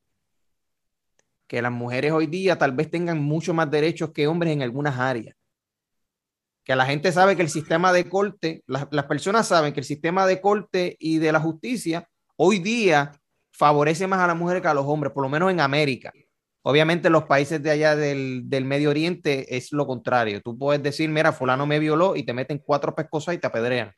que 1.50 1.63
las 1.63 1.72
mujeres 1.72 2.12
hoy 2.12 2.28
día 2.28 2.60
tal 2.60 2.74
vez 2.74 2.92
tengan 2.92 3.19
mucho 3.19 3.56
más 3.56 3.72
derechos 3.72 4.12
que 4.12 4.28
hombres 4.28 4.54
en 4.54 4.62
algunas 4.62 5.00
áreas. 5.00 5.36
Que 6.63 6.75
la 6.75 6.86
gente 6.86 7.12
sabe 7.12 7.36
que 7.36 7.42
el 7.42 7.50
sistema 7.50 7.92
de 7.92 8.07
corte, 8.07 8.62
las, 8.68 8.88
las 8.92 9.06
personas 9.06 9.48
saben 9.48 9.74
que 9.74 9.80
el 9.80 9.86
sistema 9.86 10.28
de 10.28 10.40
corte 10.40 10.96
y 11.00 11.18
de 11.18 11.31
la 11.31 11.40
justicia 11.40 12.07
hoy 12.38 12.60
día 12.60 13.13
favorece 13.51 14.06
más 14.06 14.19
a 14.19 14.28
las 14.28 14.38
mujeres 14.38 14.62
que 14.62 14.68
a 14.68 14.75
los 14.75 14.86
hombres, 14.86 15.12
por 15.12 15.24
lo 15.24 15.30
menos 15.30 15.50
en 15.50 15.60
América. 15.60 16.13
Obviamente 16.62 17.10
los 17.10 17.24
países 17.24 17.63
de 17.63 17.72
allá 17.72 17.95
del, 17.95 18.45
Medio 18.63 18.92
Oriente 18.92 19.57
es 19.57 19.72
lo 19.72 19.88
contrario. 19.88 20.42
Tú 20.42 20.56
puedes 20.56 20.84
decir, 20.84 21.10
mira, 21.10 21.34
fulano 21.34 21.66
me 21.66 21.80
violó 21.80 22.16
y 22.16 22.22
te 22.22 22.34
meten 22.34 22.60
cuatro 22.60 22.94
pescosas 22.94 23.34
y 23.34 23.40
te 23.40 23.48
apedrean, 23.48 23.92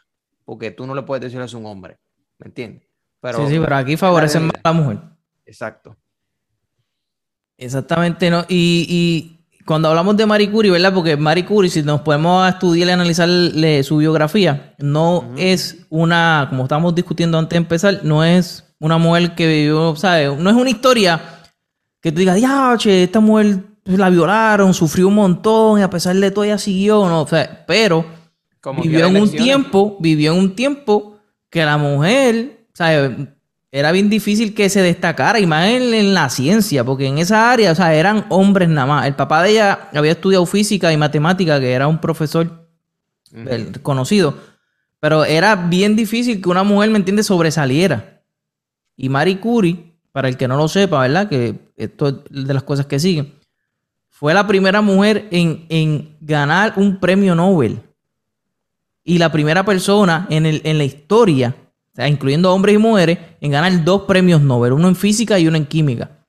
porque 0.45 0.71
tú 0.71 0.87
no 0.87 0.95
le 0.95 1.01
puedes 1.01 1.21
decir 1.21 1.41
es 1.41 1.53
un 1.53 1.65
hombre, 1.65 1.97
¿me 2.37 2.47
entiendes? 2.47 2.87
Pero, 3.19 3.39
sí, 3.39 3.55
sí, 3.55 3.59
pero 3.59 3.75
aquí 3.75 3.97
favorecen 3.97 4.43
más 4.43 4.55
a 4.63 4.69
la 4.69 4.73
mujer. 4.73 4.99
Exacto. 5.45 5.97
Exactamente, 7.61 8.31
¿no? 8.31 8.43
Y, 8.49 9.37
cuando 9.65 9.87
hablamos 9.87 10.17
de 10.17 10.25
Marie 10.25 10.49
Curie, 10.49 10.71
¿verdad? 10.71 10.91
Porque 10.93 11.15
Marie 11.15 11.45
Curie, 11.45 11.69
si 11.69 11.83
nos 11.83 12.01
podemos 12.01 12.49
estudiar 12.49 12.89
y 12.89 12.91
analizar 12.91 13.29
su 13.83 13.97
biografía, 13.97 14.73
no 14.79 15.31
es 15.37 15.85
una, 15.89 16.47
como 16.49 16.63
estábamos 16.63 16.95
discutiendo 16.95 17.37
antes 17.37 17.51
de 17.51 17.57
empezar, 17.57 17.99
no 18.03 18.23
es 18.23 18.65
una 18.79 18.97
mujer 18.97 19.35
que 19.35 19.47
vivió, 19.47 19.95
¿sabes? 19.95 20.35
No 20.37 20.49
es 20.49 20.55
una 20.55 20.71
historia 20.71 21.21
que 22.01 22.11
tú 22.11 22.19
digas, 22.19 22.41
ya, 22.41 22.73
che, 22.77 23.03
esta 23.03 23.19
mujer 23.19 23.59
la 23.85 24.09
violaron, 24.09 24.73
sufrió 24.73 25.07
un 25.07 25.15
montón 25.15 25.79
y 25.79 25.83
a 25.83 25.89
pesar 25.89 26.15
de 26.15 26.31
todo 26.31 26.43
ella 26.43 26.57
siguió, 26.57 27.07
no, 27.07 27.21
o 27.21 27.27
sea, 27.27 27.63
pero 27.67 28.03
vivió 28.81 29.05
en 29.05 29.17
un 29.17 29.29
tiempo, 29.29 29.97
vivió 29.99 30.33
en 30.33 30.39
un 30.39 30.55
tiempo 30.55 31.17
que 31.51 31.63
la 31.63 31.77
mujer, 31.77 32.65
¿sabes? 32.73 33.11
Era 33.71 33.93
bien 33.93 34.09
difícil 34.09 34.53
que 34.53 34.69
se 34.69 34.81
destacara, 34.81 35.39
y 35.39 35.45
más 35.45 35.65
en, 35.67 36.13
la 36.13 36.29
ciencia, 36.29 36.83
porque 36.83 37.07
en 37.07 37.19
esa 37.19 37.51
área, 37.51 37.71
o 37.71 37.75
sea, 37.75 37.93
eran 37.93 38.25
hombres 38.29 38.67
nada 38.67 38.85
más. 38.85 39.07
El 39.07 39.15
papá 39.15 39.41
de 39.43 39.51
ella 39.51 39.89
había 39.93 40.11
estudiado 40.11 40.45
física 40.45 40.91
y 40.91 40.97
matemática, 40.97 41.59
que 41.59 41.71
era 41.71 41.87
un 41.87 41.99
profesor 41.99 42.67
conocido, 43.81 44.35
pero 44.99 45.23
era 45.23 45.55
bien 45.55 45.95
difícil 45.95 46.41
que 46.41 46.49
una 46.49 46.63
mujer, 46.63 46.89
¿me 46.89 46.97
entiendes?, 46.97 47.27
sobresaliera. 47.27 48.21
Y 48.97 49.07
Marie 49.07 49.39
Curie 49.39 49.91
para 50.11 50.27
el 50.27 50.37
que 50.37 50.47
no 50.47 50.57
lo 50.57 50.67
sepa, 50.67 51.01
¿verdad? 51.01 51.29
Que 51.29 51.55
esto 51.77 52.09
es 52.09 52.45
de 52.45 52.53
las 52.53 52.63
cosas 52.63 52.85
que 52.85 52.99
siguen. 52.99 53.33
Fue 54.09 54.33
la 54.33 54.45
primera 54.45 54.81
mujer 54.81 55.27
en, 55.31 56.17
ganar 56.19 56.73
un 56.75 56.99
premio 56.99 57.33
Nobel. 57.35 57.81
Y 59.03 59.17
la 59.17 59.31
primera 59.31 59.65
persona 59.65 60.27
en, 60.29 60.45
el, 60.45 60.61
en 60.63 60.77
la 60.77 60.83
historia, 60.83 61.55
incluyendo 61.97 62.53
hombres 62.53 62.75
y 62.75 62.77
mujeres, 62.77 63.17
en 63.39 63.51
ganar 63.51 63.83
dos 63.83 64.03
premios 64.03 64.41
Nobel, 64.41 64.73
uno 64.73 64.87
en 64.87 64.95
física 64.95 65.37
y 65.39 65.47
uno 65.47 65.57
en 65.57 65.65
química. 65.65 66.25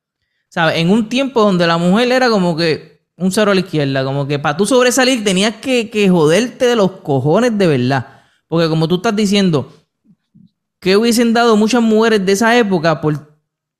¿Sabes? 0.49 0.77
En 0.77 0.89
un 0.89 1.09
tiempo 1.09 1.41
donde 1.41 1.65
la 1.65 1.77
mujer 1.77 2.11
era 2.11 2.29
como 2.29 2.55
que 2.55 3.01
un 3.15 3.31
cero 3.31 3.51
a 3.51 3.53
la 3.55 3.61
izquierda, 3.61 4.03
como 4.03 4.27
que 4.27 4.39
para 4.39 4.57
tú 4.57 4.65
sobresalir 4.65 5.23
tenías 5.23 5.55
que, 5.55 5.89
que 5.89 6.09
joderte 6.09 6.65
de 6.65 6.75
los 6.75 6.91
cojones 6.91 7.57
de 7.57 7.67
verdad. 7.67 8.07
Porque 8.47 8.69
como 8.69 8.87
tú 8.87 8.95
estás 8.95 9.15
diciendo, 9.15 9.73
¿qué 10.79 10.97
hubiesen 10.97 11.33
dado 11.33 11.55
muchas 11.55 11.81
mujeres 11.81 12.25
de 12.25 12.33
esa 12.33 12.57
época 12.57 13.01
por 13.01 13.33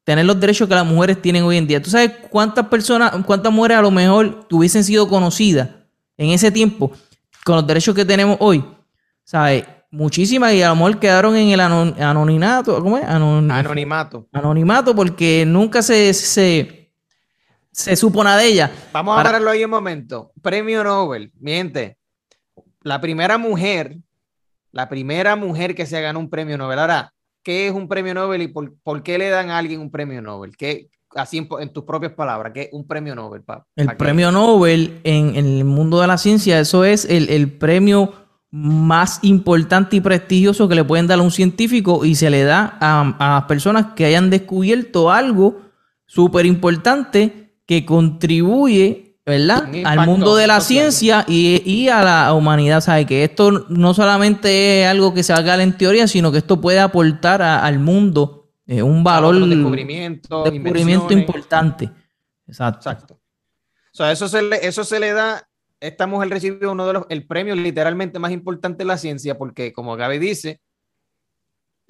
tener 0.03 0.25
los 0.25 0.39
derechos 0.39 0.67
que 0.67 0.75
las 0.75 0.85
mujeres 0.85 1.21
tienen 1.21 1.43
hoy 1.43 1.57
en 1.57 1.67
día. 1.67 1.81
¿Tú 1.81 1.89
sabes 1.89 2.11
cuántas 2.29 2.67
personas, 2.67 3.13
cuántas 3.25 3.51
mujeres 3.51 3.77
a 3.77 3.81
lo 3.81 3.91
mejor 3.91 4.45
hubiesen 4.51 4.83
sido 4.83 5.07
conocidas 5.07 5.69
en 6.17 6.29
ese 6.29 6.51
tiempo 6.51 6.91
con 7.45 7.55
los 7.55 7.67
derechos 7.67 7.95
que 7.95 8.05
tenemos 8.05 8.37
hoy? 8.39 8.63
¿Sabes? 9.23 9.65
Muchísimas 9.93 10.51
y 10.53 10.63
a 10.63 10.69
lo 10.69 10.75
mejor 10.75 10.97
quedaron 10.97 11.35
en 11.35 11.49
el 11.49 11.59
anonimato. 11.59 12.81
¿Cómo 12.81 12.97
es? 12.97 13.03
anonimato. 13.05 14.27
Anonimato 14.31 14.95
porque 14.95 15.45
nunca 15.45 15.83
se, 15.83 16.11
se, 16.15 16.91
se 17.71 17.95
supo 17.95 18.23
nada 18.23 18.37
de 18.37 18.47
ella. 18.47 18.71
Vamos 18.91 19.19
a 19.19 19.31
verlo 19.31 19.51
ahí 19.51 19.63
un 19.63 19.69
momento. 19.69 20.31
Premio 20.41 20.83
Nobel. 20.83 21.31
Miente. 21.39 21.97
La 22.81 22.99
primera 22.99 23.37
mujer, 23.37 23.97
la 24.71 24.89
primera 24.89 25.35
mujer 25.35 25.75
que 25.75 25.85
se 25.85 26.01
ganó 26.01 26.19
un 26.19 26.29
premio 26.31 26.57
Nobel. 26.57 26.79
Ahora, 26.79 27.13
¿qué 27.43 27.67
es 27.67 27.73
un 27.73 27.87
premio 27.87 28.15
Nobel 28.15 28.41
y 28.41 28.47
por, 28.47 29.03
qué 29.03 29.19
le 29.19 29.29
dan 29.29 29.51
a 29.51 29.59
alguien 29.59 29.79
un 29.79 29.91
premio 29.91 30.23
Nobel? 30.23 30.57
¿Qué, 30.57 30.89
así 31.13 31.37
en, 31.37 31.69
tus 31.71 31.83
propias 31.83 32.13
palabras, 32.13 32.51
que 32.51 32.61
es 32.63 32.69
un 32.71 32.87
premio 32.87 33.13
Nobel. 33.13 33.43
el 33.75 33.95
premio 33.95 34.31
Nobel 34.31 35.01
en, 35.03 35.35
el 35.35 35.65
mundo 35.65 36.01
de 36.01 36.07
la 36.07 36.17
ciencia, 36.17 36.59
eso 36.59 36.83
es 36.83 37.05
el, 37.05 37.51
premio 37.51 38.22
más 38.55 39.19
importante 39.23 39.95
y 39.95 40.01
prestigioso 40.01 40.69
que 40.69 40.75
le 40.75 40.83
pueden 40.83 41.07
dar 41.07 41.19
a 41.19 41.23
un 41.23 41.31
científico 41.31 42.05
y 42.05 42.15
se 42.15 42.29
le 42.29 42.43
da 42.43 42.77
a, 42.79 43.37
a 43.37 43.47
personas 43.47 43.87
que 43.95 44.05
hayan 44.05 44.29
descubierto 44.29 45.11
algo 45.11 45.59
súper 46.05 46.45
importante 46.45 47.57
que 47.65 47.83
contribuye 47.83 49.13
¿verdad? 49.25 49.69
Al 49.85 50.05
mundo 50.05 50.35
de 50.35 50.47
la 50.47 50.59
ciencia 50.59 51.25
y, 51.27 51.87
a 51.87 52.03
la 52.03 52.33
humanidad, 52.33 52.81
¿sabe? 52.81 53.05
Que 53.05 53.23
esto 53.23 53.65
no 53.69 53.93
solamente 53.93 54.81
es 54.81 54.87
algo 54.87 55.13
que 55.13 55.23
se 55.23 55.33
haga 55.33 55.61
en 55.61 55.77
teoría, 55.77 56.07
sino 56.07 56.31
que 56.31 56.39
esto 56.39 56.59
puede 56.59 56.79
aportar 56.79 57.41
al 57.41 57.79
mundo 57.79 58.51
eh, 58.67 58.83
un 58.83 59.03
valor, 59.03 59.39
de 59.39 59.55
descubrimiento, 59.55 60.43
descubrimiento 60.43 61.13
importante. 61.13 61.89
Exacto. 62.47 62.89
Exacto. 62.89 63.13
O 63.15 63.95
sea, 63.95 64.11
eso 64.11 64.27
se 64.27 64.41
le, 64.41 64.67
eso 64.67 64.83
se 64.83 64.99
le 64.99 65.13
da, 65.13 65.47
esta 65.83 66.07
mujer 66.07 66.29
recibió 66.29 66.71
uno 66.71 66.87
de 66.87 66.93
los, 66.93 67.05
el 67.09 67.27
premio 67.27 67.55
literalmente 67.55 68.17
más 68.17 68.31
importante 68.31 68.79
de 68.79 68.85
la 68.85 68.97
ciencia, 68.97 69.37
porque 69.37 69.73
como 69.73 69.97
Gaby 69.97 70.17
dice, 70.17 70.61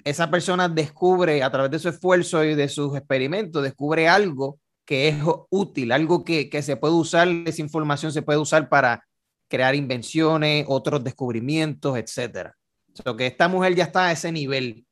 esa 0.02 0.30
persona 0.30 0.68
descubre 0.68 1.44
a 1.44 1.50
través 1.50 1.70
de 1.70 1.78
su 1.78 1.88
esfuerzo 1.88 2.44
y 2.44 2.56
de 2.56 2.68
sus 2.68 2.96
experimentos, 2.96 3.62
descubre 3.62 4.08
algo 4.08 4.58
que 4.84 5.08
es 5.08 5.16
útil, 5.48 5.92
algo 5.92 6.24
que, 6.24 6.50
se 6.60 6.76
puede 6.76 6.94
usar, 6.94 7.28
esa 7.46 7.62
información 7.62 8.12
se 8.12 8.22
puede 8.22 8.40
usar 8.40 8.68
para 8.68 9.06
crear 9.48 9.76
invenciones, 9.76 10.66
otros 10.68 11.04
descubrimientos, 11.04 11.96
etcétera. 11.96 12.56
O 13.04 13.16
que 13.16 13.28
esta 13.28 13.46
mujer 13.46 13.76
ya 13.76 13.84
está 13.84 14.08
a 14.08 14.12
ese 14.12 14.32
nivel 14.32 14.84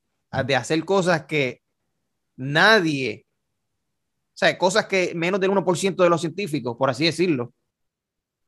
de 0.45 0.55
hacer 0.55 0.83
cosas 0.85 1.25
que 1.25 1.61
nadie, 2.37 3.25
o 4.29 4.37
sea, 4.37 4.57
cosas 4.57 4.85
que 4.85 5.13
menos 5.13 5.41
del 5.41 5.51
1% 5.51 5.95
de 6.03 6.09
los 6.09 6.21
científicos, 6.21 6.77
por 6.77 6.89
así 6.89 7.03
decirlo, 7.03 7.53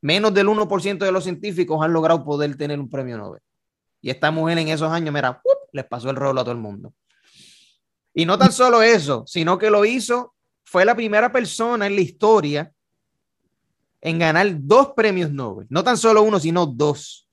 menos 0.06 0.36
del 0.36 0.48
1% 0.48 1.00
de 1.00 1.12
los 1.12 1.24
científicos 1.24 1.84
han 1.84 1.92
logrado 1.92 2.24
poder 2.24 2.56
tener 2.56 2.80
un 2.80 2.88
premio 2.88 3.18
Nobel. 3.18 3.42
Y 4.02 4.12
esta 4.12 4.30
mujer 4.30 4.60
en 4.60 4.68
esos 4.68 4.92
años, 4.92 5.12
mira, 5.12 5.42
les 5.72 5.84
pasó 5.86 6.12
el 6.12 6.16
rolo 6.16 6.42
a 6.42 6.44
todo 6.44 6.52
el 6.52 6.60
mundo. 6.60 6.94
Y 8.14 8.24
no 8.24 8.38
tan 8.38 8.52
solo 8.52 8.84
eso, 8.84 9.24
sino 9.26 9.58
que 9.58 9.72
lo 9.72 9.84
hizo 9.84 10.36
fue 10.64 10.86
la 10.86 10.96
primera 10.96 11.32
persona 11.32 11.88
en 11.88 11.96
la 11.96 12.02
historia 12.02 12.72
en 14.00 14.20
ganar 14.20 14.48
dos 14.60 14.90
premios 14.96 15.32
Nobel. 15.32 15.66
No 15.72 15.84
tan 15.84 15.98
solo 15.98 16.22
uno, 16.22 16.40
sino 16.40 16.68
dos. 16.68 17.28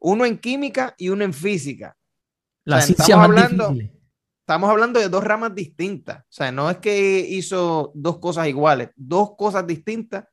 Uno 0.00 0.24
en 0.24 0.38
química 0.38 0.96
y 0.98 1.10
uno 1.10 1.22
en 1.22 1.32
física. 1.32 1.96
La 2.64 2.80
estamos, 2.80 3.24
hablando, 3.24 3.72
estamos 4.40 4.68
hablando 4.68 4.98
de 4.98 5.08
dos 5.08 5.22
ramas 5.22 5.54
distintas. 5.54 6.22
O 6.22 6.32
sea, 6.32 6.50
no 6.50 6.68
es 6.68 6.78
que 6.78 7.20
hizo 7.20 7.92
dos 7.94 8.18
cosas 8.18 8.48
iguales, 8.48 8.90
dos 8.96 9.36
cosas 9.36 9.64
distintas 9.64 10.24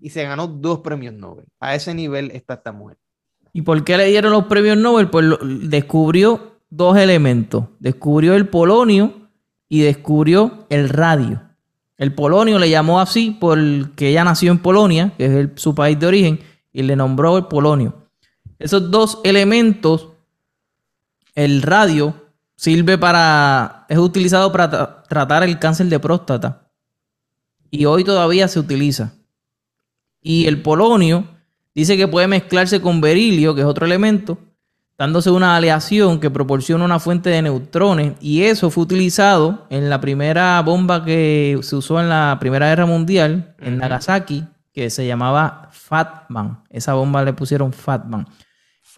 y 0.00 0.10
se 0.10 0.24
ganó 0.24 0.46
dos 0.46 0.80
premios 0.80 1.14
Nobel. 1.14 1.46
A 1.60 1.74
ese 1.74 1.94
nivel 1.94 2.30
está 2.32 2.54
esta 2.54 2.72
mujer. 2.72 2.98
¿Y 3.52 3.62
por 3.62 3.84
qué 3.84 3.96
le 3.96 4.06
dieron 4.06 4.32
los 4.32 4.46
premios 4.46 4.76
Nobel? 4.76 5.10
Pues 5.10 5.26
descubrió 5.62 6.60
dos 6.70 6.96
elementos. 6.96 7.64
Descubrió 7.78 8.34
el 8.34 8.48
polonio 8.48 9.28
y 9.68 9.80
descubrió 9.80 10.66
el 10.70 10.88
radio. 10.88 11.42
El 11.96 12.14
polonio 12.14 12.58
le 12.58 12.70
llamó 12.70 13.00
así 13.00 13.36
porque 13.38 14.08
ella 14.08 14.24
nació 14.24 14.52
en 14.52 14.58
Polonia, 14.58 15.12
que 15.18 15.40
es 15.40 15.48
su 15.56 15.74
país 15.74 15.98
de 15.98 16.06
origen, 16.06 16.40
y 16.72 16.82
le 16.82 16.96
nombró 16.96 17.36
el 17.36 17.46
polonio. 17.46 18.08
Esos 18.58 18.90
dos 18.90 19.20
elementos, 19.24 20.08
el 21.34 21.60
radio 21.60 22.14
sirve 22.56 22.96
para, 22.96 23.84
es 23.88 23.98
utilizado 23.98 24.50
para 24.50 25.02
tratar 25.02 25.42
el 25.42 25.58
cáncer 25.58 25.86
de 25.86 25.98
próstata. 25.98 26.70
Y 27.70 27.84
hoy 27.84 28.02
todavía 28.02 28.48
se 28.48 28.58
utiliza. 28.58 29.19
Y 30.20 30.46
el 30.46 30.62
polonio 30.62 31.24
dice 31.74 31.96
que 31.96 32.08
puede 32.08 32.28
mezclarse 32.28 32.80
con 32.80 33.00
berilio, 33.00 33.54
que 33.54 33.62
es 33.62 33.66
otro 33.66 33.86
elemento, 33.86 34.38
dándose 34.98 35.30
una 35.30 35.56
aleación 35.56 36.20
que 36.20 36.30
proporciona 36.30 36.84
una 36.84 36.98
fuente 36.98 37.30
de 37.30 37.40
neutrones 37.40 38.14
y 38.20 38.42
eso 38.42 38.70
fue 38.70 38.84
utilizado 38.84 39.66
en 39.70 39.88
la 39.88 39.98
primera 40.00 40.60
bomba 40.60 41.04
que 41.04 41.58
se 41.62 41.76
usó 41.76 42.00
en 42.00 42.10
la 42.10 42.36
Primera 42.38 42.68
Guerra 42.68 42.84
Mundial 42.84 43.56
en 43.60 43.78
Nagasaki, 43.78 44.44
que 44.74 44.90
se 44.90 45.06
llamaba 45.06 45.70
Fatman. 45.72 46.64
Esa 46.68 46.92
bomba 46.94 47.24
le 47.24 47.32
pusieron 47.32 47.72
Fatman. 47.72 48.26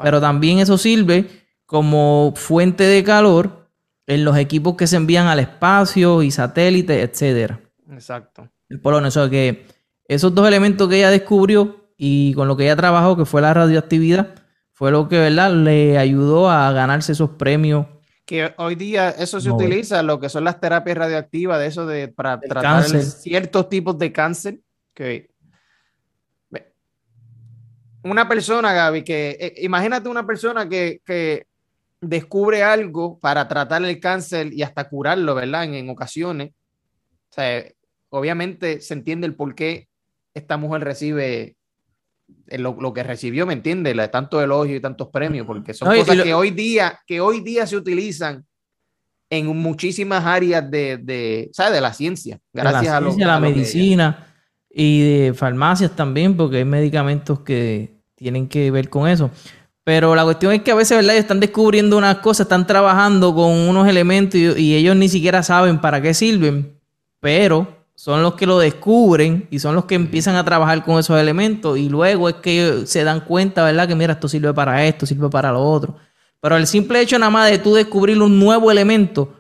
Pero 0.03 0.21
también 0.21 0.59
eso 0.59 0.77
sirve 0.77 1.29
como 1.67 2.33
fuente 2.35 2.83
de 2.83 3.05
calor 3.05 3.71
en 4.07 4.25
los 4.25 4.37
equipos 4.37 4.75
que 4.77 4.87
se 4.89 4.97
envían 4.97 5.29
al 5.29 5.39
espacio 5.39 6.23
y 6.23 6.31
satélites, 6.31 7.09
etcétera. 7.09 7.61
Exacto. 7.93 8.49
El 8.69 8.81
polonio, 8.81 9.09
o 9.09 9.31
que 9.31 9.67
esos 10.15 10.35
dos 10.35 10.47
elementos 10.47 10.89
que 10.89 10.97
ella 10.97 11.11
descubrió 11.11 11.83
y 11.97 12.35
con 12.35 12.49
lo 12.49 12.57
que 12.57 12.65
ella 12.65 12.77
trabajó, 12.77 13.17
que 13.17 13.25
fue 13.25 13.43
la 13.43 13.55
radioactividad, 13.55 14.35
fue 14.73 14.91
lo 14.91 15.09
que, 15.09 15.19
¿verdad? 15.19 15.53
Le 15.53 15.99
ayudó 15.99 16.51
a 16.51 16.73
ganarse 16.73 17.13
esos 17.13 17.31
premios. 17.31 17.87
Que 18.25 18.55
hoy 18.57 18.75
día 18.75 19.11
eso 19.11 19.41
se 19.41 19.51
utiliza, 19.51 20.03
lo 20.03 20.19
que 20.19 20.29
son 20.29 20.45
las 20.45 20.61
terapias 20.61 20.97
radioactivas, 20.97 21.59
de 21.59 21.67
eso 21.67 21.87
de 21.87 22.09
para 22.09 22.41
tratar 22.41 22.85
ciertos 22.85 23.69
tipos 23.69 23.99
de 23.99 24.13
cáncer. 24.13 24.61
Que 24.95 25.31
una 28.05 28.29
persona, 28.29 28.73
Gaby, 28.73 29.05
que 29.05 29.37
eh, 29.39 29.55
imagínate 29.59 30.09
una 30.09 30.27
persona 30.27 30.69
que, 30.69 31.01
que, 31.05 31.47
descubre 32.01 32.65
algo 32.65 33.21
para 33.21 33.47
tratar 33.47 33.85
el 33.85 34.01
cáncer 34.01 34.53
y 34.53 34.65
hasta 34.65 34.89
curarlo, 34.89 35.37
¿verdad? 35.37 35.63
En, 35.63 35.75
en 35.75 35.89
ocasiones. 35.89 36.51
O 37.31 37.35
sea, 37.35 37.65
obviamente 38.09 38.81
se 38.81 38.95
entiende 38.95 39.29
el 39.29 39.37
por 39.37 39.55
qué 39.55 39.87
esta 40.35 40.57
mujer 40.57 40.85
recibe 40.85 41.57
lo, 42.49 42.93
que 42.93 43.03
recibió, 43.03 43.47
¿me 43.47 43.53
entiendes? 43.53 44.11
Tanto 44.11 44.43
elogio 44.43 44.77
y 44.77 44.81
tantos 44.81 45.09
premios, 45.09 45.47
porque 45.47 45.75
son 45.75 45.95
cosas 45.95 46.23
que 46.23 46.35
hoy 46.35 46.51
día, 46.51 47.01
que 47.07 47.21
hoy 47.21 47.41
día 47.41 47.67
se 47.67 47.77
utilizan 47.77 48.45
en 49.31 49.47
muchísimas 49.47 50.25
áreas 50.25 50.71
de, 50.71 50.99
de, 50.99 51.51
¿sabes? 51.53 51.73
de 51.73 51.81
la 51.81 51.95
ciencia, 51.95 52.39
gracias 52.53 52.93
a, 52.93 53.01
la 53.01 53.41
medicina 53.41 54.27
y 54.69 55.01
de 55.03 55.35
farmacias 55.35 55.97
también, 55.97 56.37
porque 56.37 56.59
hay 56.59 56.65
medicamentos 56.65 57.41
que 57.41 58.03
tienen 58.15 58.49
que 58.49 58.71
ver 58.71 58.89
con 58.89 59.09
eso. 59.09 59.31
Pero 59.85 60.15
la 60.15 60.23
cuestión 60.23 60.53
es 60.53 60.63
que 60.63 60.71
a 60.71 60.77
veces, 60.77 60.97
¿verdad? 60.97 61.17
Están 61.17 61.41
descubriendo 61.41 61.97
unas 61.97 62.19
cosas, 62.19 62.45
están 62.45 62.67
trabajando 62.67 63.35
con 63.35 63.51
unos 63.51 63.89
elementos 63.89 64.39
y 64.39 64.77
ellos 64.77 64.95
ni 64.95 65.09
siquiera 65.09 65.43
saben 65.43 65.81
para 65.81 66.01
qué 66.01 66.15
sirven, 66.15 66.79
pero 67.19 67.82
son 67.95 68.23
los 68.23 68.35
que 68.35 68.47
lo 68.47 68.59
descubren 68.59 69.47
y 69.51 69.59
son 69.59 69.75
los 69.75 69.85
que 69.85 69.95
empiezan 69.95 70.37
a 70.37 70.45
trabajar 70.45 70.85
con 70.85 70.99
esos 70.99 71.19
elementos 71.21 71.79
y 71.79 71.89
luego 71.89 72.29
es 72.29 72.37
que 72.37 72.83
se 72.87 73.05
dan 73.05 73.21
cuenta, 73.21 73.65
¿verdad? 73.65 73.87
Que 73.87 73.95
mira, 73.95 74.15
esto 74.15 74.29
sirve 74.29 74.53
para 74.53 74.85
esto, 74.87 75.07
sirve 75.07 75.29
para 75.29 75.53
lo 75.53 75.63
otro. 75.63 75.97
Pero 76.41 76.57
el 76.57 76.67
simple 76.67 77.01
hecho 77.01 77.19
nada 77.19 77.31
más 77.31 77.51
de 77.51 77.59
tú 77.59 77.75
descubrir 77.75 78.21
un 78.21 78.39
nuevo 78.39 78.71
elemento, 78.71 79.33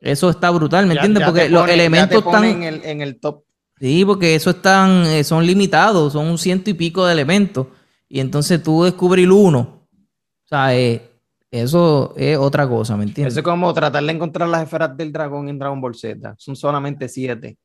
eso 0.00 0.30
está 0.30 0.50
brutal, 0.50 0.86
¿me 0.86 0.94
entiendes? 0.94 1.24
Porque 1.24 1.48
los 1.48 1.68
elementos 1.68 2.18
están 2.18 2.44
en 2.44 2.62
el, 2.62 2.84
en 2.84 3.00
el 3.00 3.18
top. 3.18 3.42
Sí, 3.80 4.04
porque 4.04 4.34
eso 4.34 4.50
están, 4.50 5.04
eh, 5.06 5.24
son 5.24 5.44
limitados, 5.44 6.12
son 6.12 6.26
un 6.26 6.38
ciento 6.38 6.70
y 6.70 6.74
pico 6.74 7.04
de 7.04 7.12
elementos. 7.12 7.66
Y 8.08 8.20
entonces 8.20 8.62
tú 8.62 8.84
descubrir 8.84 9.30
uno, 9.30 9.88
o 10.44 10.48
sea, 10.48 10.76
eh, 10.76 11.10
eso 11.50 12.14
es 12.16 12.36
otra 12.36 12.68
cosa, 12.68 12.96
¿me 12.96 13.04
entiendes? 13.04 13.34
Eso 13.34 13.40
es 13.40 13.44
como 13.44 13.72
tratar 13.74 14.04
de 14.04 14.12
encontrar 14.12 14.48
las 14.48 14.62
esferas 14.62 14.96
del 14.96 15.12
dragón 15.12 15.48
en 15.48 15.58
Dragon 15.58 15.80
Ball 15.80 15.94
Z. 15.94 16.34
Son 16.38 16.54
solamente 16.54 17.08
siete. 17.08 17.58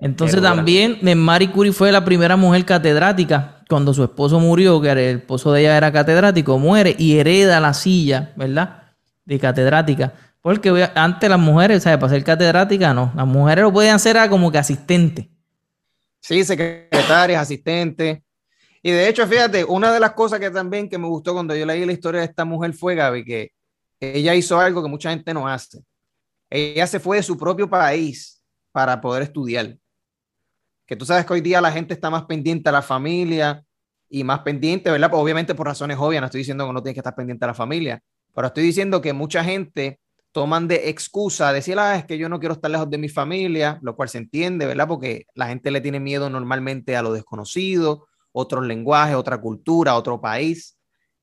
Entonces 0.00 0.42
también 0.42 0.98
Marie 1.16 1.50
Curie 1.50 1.72
fue 1.72 1.90
la 1.92 2.04
primera 2.04 2.36
mujer 2.36 2.64
catedrática 2.64 3.62
cuando 3.68 3.94
su 3.94 4.02
esposo 4.04 4.38
murió, 4.40 4.80
que 4.80 4.90
el 4.90 4.98
esposo 4.98 5.52
de 5.52 5.62
ella 5.62 5.76
era 5.76 5.90
catedrático, 5.92 6.58
muere 6.58 6.94
y 6.98 7.18
hereda 7.18 7.60
la 7.60 7.72
silla, 7.72 8.32
¿verdad? 8.36 8.82
De 9.24 9.38
catedrática. 9.38 10.12
Porque 10.40 10.90
antes 10.94 11.30
las 11.30 11.38
mujeres, 11.38 11.82
¿sabes? 11.82 11.98
Para 11.98 12.12
ser 12.12 12.22
catedrática, 12.22 12.92
no. 12.92 13.12
Las 13.16 13.26
mujeres 13.26 13.64
lo 13.64 13.72
podían 13.72 13.94
hacer 13.94 14.16
como 14.28 14.52
que 14.52 14.58
asistente. 14.58 15.30
Sí, 16.20 16.44
secretarias, 16.44 17.40
asistentes. 17.40 18.18
Y 18.82 18.90
de 18.90 19.08
hecho, 19.08 19.26
fíjate, 19.26 19.64
una 19.64 19.90
de 19.92 20.00
las 20.00 20.12
cosas 20.12 20.38
que 20.40 20.50
también 20.50 20.90
que 20.90 20.98
me 20.98 21.08
gustó 21.08 21.32
cuando 21.32 21.56
yo 21.56 21.64
leí 21.64 21.86
la 21.86 21.92
historia 21.92 22.20
de 22.20 22.26
esta 22.26 22.44
mujer 22.44 22.74
fue, 22.74 22.94
Gaby, 22.94 23.24
que 23.24 23.52
ella 23.98 24.34
hizo 24.34 24.60
algo 24.60 24.82
que 24.82 24.88
mucha 24.90 25.08
gente 25.08 25.32
no 25.32 25.48
hace. 25.48 25.82
Ella 26.50 26.86
se 26.86 27.00
fue 27.00 27.16
de 27.16 27.22
su 27.22 27.38
propio 27.38 27.68
país 27.68 28.42
para 28.70 29.00
poder 29.00 29.22
estudiar 29.22 29.78
que 30.86 30.96
tú 30.96 31.04
sabes 31.04 31.24
que 31.24 31.32
hoy 31.32 31.40
día 31.40 31.60
la 31.60 31.72
gente 31.72 31.94
está 31.94 32.10
más 32.10 32.24
pendiente 32.24 32.68
a 32.68 32.72
la 32.72 32.82
familia 32.82 33.64
y 34.08 34.24
más 34.24 34.40
pendiente, 34.40 34.90
¿verdad? 34.90 35.10
Pues 35.10 35.22
obviamente 35.22 35.54
por 35.54 35.66
razones 35.66 35.96
obvias, 35.98 36.20
no 36.20 36.26
estoy 36.26 36.40
diciendo 36.40 36.66
que 36.66 36.72
no 36.72 36.82
tienes 36.82 36.94
que 36.94 37.00
estar 37.00 37.14
pendiente 37.14 37.44
a 37.44 37.48
la 37.48 37.54
familia, 37.54 38.02
pero 38.34 38.48
estoy 38.48 38.64
diciendo 38.64 39.00
que 39.00 39.12
mucha 39.12 39.42
gente 39.44 40.00
toman 40.32 40.66
de 40.66 40.88
excusa 40.90 41.52
decir, 41.52 41.78
ah, 41.78 41.96
es 41.96 42.04
que 42.04 42.18
yo 42.18 42.28
no 42.28 42.40
quiero 42.40 42.54
estar 42.54 42.70
lejos 42.70 42.90
de 42.90 42.98
mi 42.98 43.08
familia, 43.08 43.78
lo 43.82 43.94
cual 43.94 44.08
se 44.08 44.18
entiende, 44.18 44.66
¿verdad? 44.66 44.88
Porque 44.88 45.26
la 45.34 45.46
gente 45.46 45.70
le 45.70 45.80
tiene 45.80 46.00
miedo 46.00 46.28
normalmente 46.28 46.96
a 46.96 47.02
lo 47.02 47.12
desconocido, 47.12 48.08
otros 48.32 48.66
lenguajes, 48.66 49.14
otra 49.14 49.40
cultura, 49.40 49.94
otro 49.94 50.20
país. 50.20 50.76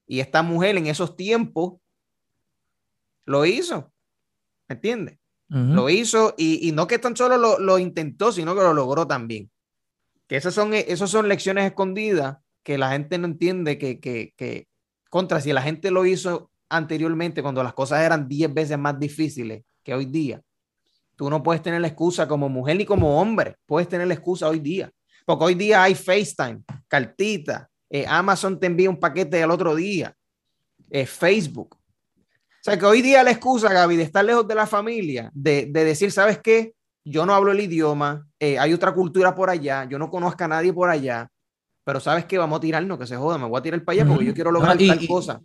Y 0.08 0.22
esta 0.22 0.42
mujer 0.44 0.78
en 0.78 0.88
esos 0.88 1.18
tiempos 1.18 1.74
lo 3.26 3.46
hizo, 3.46 3.92
¿me 4.70 4.76
entiendes? 4.76 5.21
Lo 5.54 5.90
hizo 5.90 6.34
y, 6.38 6.72
no 6.72 6.88
que 6.88 6.98
tan 6.98 7.14
solo 7.14 7.60
lo, 7.60 7.78
intentó, 7.78 8.32
sino 8.32 8.56
que 8.56 8.62
lo 8.62 8.74
logró 8.74 9.06
también. 9.06 9.52
Que 10.26 10.38
esas 10.38 10.54
son, 10.54 10.74
esas 10.74 11.10
son 11.10 11.28
lecciones 11.28 11.66
escondidas 11.66 12.38
que 12.64 12.78
la 12.78 12.92
gente 12.92 13.18
no 13.18 13.26
entiende 13.26 13.78
que, 13.78 14.00
que, 14.00 14.34
que, 14.38 14.70
contra, 15.10 15.42
si 15.42 15.52
la 15.52 15.62
gente 15.62 15.92
lo 15.92 16.06
hizo 16.06 16.52
anteriormente, 16.70 17.42
cuando 17.42 17.64
las 17.64 17.74
cosas 17.74 18.02
eran 18.02 18.30
10 18.30 18.54
veces 18.54 18.78
más 18.78 18.98
difíciles 18.98 19.64
que 19.84 19.94
hoy 19.94 20.06
día, 20.06 20.42
tú 21.18 21.30
no 21.30 21.44
puedes 21.44 21.62
tener 21.62 21.82
la 21.82 21.88
excusa 21.88 22.30
como 22.30 22.48
mujer 22.48 22.78
ni 22.78 22.86
como 22.86 23.20
hombre, 23.20 23.58
puedes 23.66 23.90
tener 23.90 24.08
la 24.08 24.14
excusa 24.14 24.48
hoy 24.48 24.60
día. 24.60 24.90
Porque 25.26 25.44
hoy 25.44 25.56
día 25.56 25.84
hay 25.84 25.96
FaceTime, 25.96 26.64
cartita, 26.88 27.70
eh, 27.90 28.06
Amazon 28.08 28.58
te 28.58 28.68
envía 28.68 28.90
un 28.90 29.00
paquete 29.00 29.44
al 29.44 29.52
otro 29.52 29.76
día, 29.76 30.16
eh, 30.90 31.06
Facebook. 31.06 31.81
O 32.62 32.64
sea 32.64 32.78
que 32.78 32.86
hoy 32.86 33.02
día 33.02 33.24
la 33.24 33.32
excusa, 33.32 33.74
Gaby, 33.74 33.96
de 33.96 34.04
estar 34.04 34.24
lejos 34.24 34.48
de 34.48 34.54
la 34.54 34.68
familia, 34.68 35.32
de, 35.34 35.66
decir, 35.66 36.12
¿sabes 36.12 36.38
qué? 36.44 36.76
Yo 37.04 37.26
no 37.26 37.34
hablo 37.34 37.52
el 37.52 37.60
idioma, 37.60 38.28
eh, 38.40 38.60
hay 38.60 38.72
otra 38.72 38.94
cultura 38.94 39.34
por 39.34 39.50
allá, 39.50 39.86
yo 39.86 39.98
no 39.98 40.12
conozco 40.12 40.44
a 40.44 40.48
nadie 40.48 40.72
por 40.72 40.88
allá, 40.88 41.28
pero 41.84 42.00
¿sabes 42.00 42.26
qué? 42.26 42.38
Vamos 42.38 42.58
a 42.58 42.62
tirarnos, 42.62 43.00
que 43.00 43.08
se 43.08 43.18
joda, 43.18 43.40
me 43.40 43.48
voy 43.48 43.58
a 43.58 43.64
tirar 43.64 43.84
para 43.84 43.96
allá 43.96 44.08
porque 44.08 44.26
yo 44.26 44.36
quiero 44.36 44.52
lograr 44.52 44.78
tal 44.78 45.08
cosa. 45.08 45.42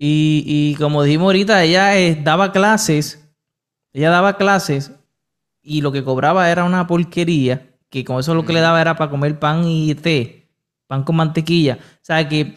Y, 0.00 0.74
como 0.80 1.04
dijimos 1.04 1.26
ahorita, 1.26 1.62
ella 1.62 1.92
daba 2.24 2.50
clases, 2.50 3.24
ella 3.92 4.10
daba 4.10 4.36
clases 4.36 4.90
y 5.62 5.80
lo 5.80 5.92
que 5.92 6.02
cobraba 6.02 6.50
era 6.50 6.64
una 6.64 6.88
porquería 6.88 7.68
que 7.88 8.04
con 8.04 8.18
eso 8.18 8.34
lo 8.34 8.44
que 8.44 8.52
le 8.52 8.60
daba 8.60 8.80
era 8.80 8.96
para 8.96 9.12
comer 9.12 9.38
pan 9.38 9.62
y 9.64 9.94
té, 9.94 10.50
pan 10.88 11.04
con 11.04 11.14
mantequilla. 11.14 11.78
O 11.80 11.98
sea, 12.02 12.28
que 12.28 12.56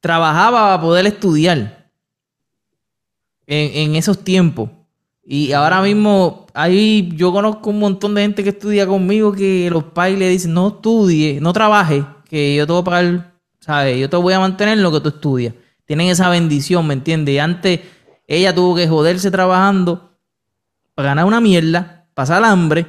trabajaba 0.00 0.62
para 0.62 0.80
poder 0.80 1.06
estudiar 1.06 1.83
en, 3.46 3.96
esos 3.96 4.22
tiempos. 4.24 4.70
Y 5.24 5.52
ahora 5.52 5.80
mismo, 5.80 6.46
ahí 6.52 7.10
yo 7.14 7.32
conozco 7.32 7.70
un 7.70 7.78
montón 7.78 8.14
de 8.14 8.22
gente 8.22 8.42
que 8.42 8.50
estudia 8.50 8.86
conmigo 8.86 9.32
que 9.32 9.70
los 9.70 9.84
padres 9.84 10.18
le 10.18 10.28
dicen, 10.28 10.52
no 10.52 10.68
estudie, 10.68 11.40
no 11.40 11.52
trabaje, 11.52 12.04
que 12.28 12.54
yo 12.54 12.66
te 12.66 12.72
voy 12.72 12.82
a 12.82 12.84
pagar, 12.84 13.34
¿sabes? 13.60 13.98
Yo 13.98 14.10
te 14.10 14.16
voy 14.16 14.34
a 14.34 14.40
mantener 14.40 14.78
lo 14.78 14.92
que 14.92 15.00
tú 15.00 15.08
estudias. 15.08 15.54
Tienen 15.86 16.08
esa 16.08 16.28
bendición, 16.28 16.86
¿me 16.86 16.94
entiendes? 16.94 17.34
Y 17.34 17.38
antes 17.38 17.80
ella 18.26 18.54
tuvo 18.54 18.74
que 18.74 18.88
joderse 18.88 19.30
trabajando 19.30 20.18
para 20.94 21.10
ganar 21.10 21.24
una 21.24 21.40
mierda, 21.40 22.06
pasar 22.14 22.44
hambre 22.44 22.86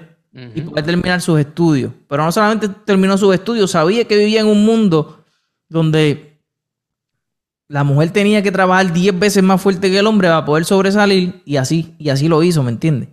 y 0.54 0.62
poder 0.62 0.86
terminar 0.86 1.22
sus 1.22 1.40
estudios. 1.40 1.92
Pero 2.08 2.24
no 2.24 2.32
solamente 2.32 2.68
terminó 2.68 3.18
sus 3.18 3.34
estudios, 3.34 3.72
sabía 3.72 4.06
que 4.06 4.18
vivía 4.18 4.42
en 4.42 4.48
un 4.48 4.66
mundo 4.66 5.24
donde 5.70 6.35
la 7.68 7.84
mujer 7.84 8.12
tenía 8.12 8.42
que 8.42 8.52
trabajar 8.52 8.94
10 8.94 9.20
veces 9.20 9.44
más 9.44 9.62
fuerte 9.62 9.90
que 9.90 10.00
el 10.00 10.08
hombre 10.08 10.28
para 10.28 10.46
poder 10.46 10.66
sobresalir 10.66 11.42
y 11.46 11.58
así, 11.58 11.96
y 11.98 12.10
así 12.10 12.28
lo 12.28 12.44
hizo, 12.44 12.64
¿me 12.64 12.72
entiendes? 12.72 13.10